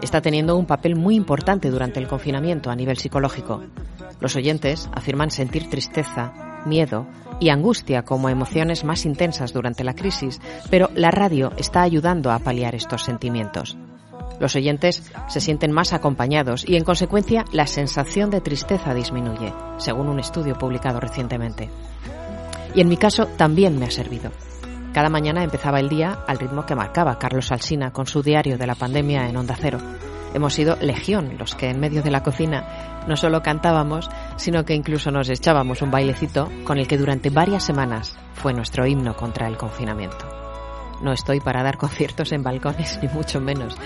Está 0.00 0.22
teniendo 0.22 0.56
un 0.56 0.64
papel 0.64 0.96
muy 0.96 1.14
importante 1.14 1.70
durante 1.70 2.00
el 2.00 2.08
confinamiento 2.08 2.70
a 2.70 2.74
nivel 2.74 2.96
psicológico. 2.96 3.62
Los 4.20 4.36
oyentes 4.36 4.88
afirman 4.94 5.30
sentir 5.30 5.68
tristeza, 5.68 6.62
miedo 6.64 7.06
y 7.38 7.50
angustia 7.50 8.00
como 8.00 8.30
emociones 8.30 8.82
más 8.82 9.04
intensas 9.04 9.52
durante 9.52 9.84
la 9.84 9.92
crisis, 9.92 10.40
pero 10.70 10.88
la 10.94 11.10
radio 11.10 11.52
está 11.58 11.82
ayudando 11.82 12.30
a 12.30 12.38
paliar 12.38 12.74
estos 12.74 13.02
sentimientos. 13.02 13.76
Los 14.40 14.56
oyentes 14.56 15.02
se 15.28 15.40
sienten 15.40 15.72
más 15.72 15.92
acompañados 15.92 16.64
y, 16.68 16.76
en 16.76 16.84
consecuencia, 16.84 17.44
la 17.52 17.66
sensación 17.66 18.30
de 18.30 18.40
tristeza 18.40 18.94
disminuye, 18.94 19.52
según 19.78 20.08
un 20.08 20.18
estudio 20.18 20.58
publicado 20.58 21.00
recientemente. 21.00 21.70
Y 22.74 22.80
en 22.80 22.88
mi 22.88 22.96
caso 22.96 23.26
también 23.26 23.78
me 23.78 23.86
ha 23.86 23.90
servido. 23.90 24.30
Cada 24.92 25.08
mañana 25.08 25.42
empezaba 25.42 25.80
el 25.80 25.88
día 25.88 26.18
al 26.26 26.38
ritmo 26.38 26.66
que 26.66 26.74
marcaba 26.74 27.18
Carlos 27.18 27.50
Alsina 27.50 27.92
con 27.92 28.06
su 28.06 28.22
diario 28.22 28.58
de 28.58 28.66
la 28.66 28.74
pandemia 28.74 29.28
en 29.28 29.36
Onda 29.36 29.56
Cero. 29.60 29.78
Hemos 30.34 30.54
sido 30.54 30.76
legión 30.80 31.36
los 31.38 31.54
que 31.54 31.70
en 31.70 31.80
medio 31.80 32.02
de 32.02 32.10
la 32.10 32.22
cocina 32.22 33.04
no 33.06 33.16
solo 33.16 33.42
cantábamos, 33.42 34.08
sino 34.36 34.64
que 34.64 34.74
incluso 34.74 35.10
nos 35.10 35.28
echábamos 35.28 35.82
un 35.82 35.90
bailecito 35.90 36.50
con 36.64 36.78
el 36.78 36.88
que 36.88 36.98
durante 36.98 37.30
varias 37.30 37.64
semanas 37.64 38.16
fue 38.34 38.52
nuestro 38.52 38.86
himno 38.86 39.16
contra 39.16 39.46
el 39.46 39.56
confinamiento. 39.56 40.43
No 41.04 41.12
estoy 41.12 41.40
para 41.40 41.62
dar 41.62 41.76
conciertos 41.84 42.32
en 42.32 42.42
balcones, 42.42 42.98
ni 43.02 43.08
mucho 43.08 43.40
menos, 43.40 43.76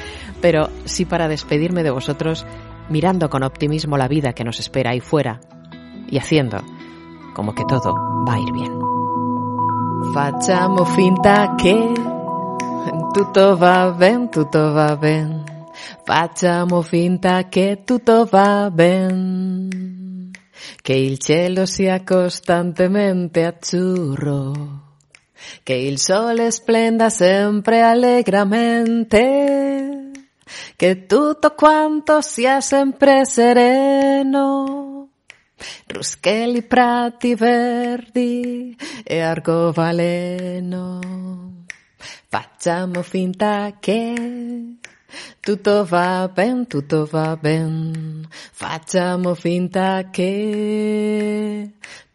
pero 0.40 0.70
sí 0.84 1.04
para 1.04 1.28
despedirme 1.28 1.82
de 1.82 1.90
vosotros 1.90 2.46
mirando 2.88 3.28
con 3.28 3.42
optimismo 3.42 3.98
la 3.98 4.08
vida 4.08 4.32
que 4.32 4.44
nos 4.44 4.60
espera 4.60 4.92
ahí 4.92 5.00
fuera 5.00 5.40
y 6.08 6.16
haciendo 6.16 6.62
como 7.34 7.54
que 7.54 7.64
todo 7.64 7.94
va 8.26 8.34
a 8.34 8.38
ir 8.38 8.52
bien. 8.52 8.72
Facciamo 10.14 10.84
finta 10.84 11.54
che 11.56 11.92
tutto 13.12 13.56
va 13.56 13.90
ben, 13.90 14.30
tutto 14.30 14.72
va 14.72 14.96
ben. 14.96 15.44
Facciamo 16.04 16.82
finta 16.82 17.48
che 17.48 17.82
tutto 17.84 18.26
va 18.26 18.70
ben. 18.70 20.30
Che 20.80 20.92
il 20.94 21.18
cielo 21.18 21.66
sia 21.66 22.02
costantemente 22.04 23.44
azzurro 23.44 24.87
che 25.62 25.74
il 25.74 25.98
sole 25.98 26.50
splenda 26.50 27.10
sempre 27.10 27.82
allegramente, 27.82 30.10
che 30.76 31.06
tutto 31.06 31.54
quanto 31.54 32.20
sia 32.20 32.60
sempre 32.60 33.24
sereno. 33.24 35.08
Ruschelli, 35.86 36.62
prati 36.62 37.34
verdi 37.34 38.76
e 39.02 39.20
arcobaleno. 39.20 41.00
Facciamo 42.28 43.02
finta 43.02 43.76
che 43.80 44.76
tutto 45.40 45.84
va 45.84 46.30
ben, 46.32 46.66
tutto 46.66 47.06
va 47.10 47.36
ben. 47.36 48.26
Facciamo 48.30 49.34
finta 49.34 50.08
che 50.10 51.72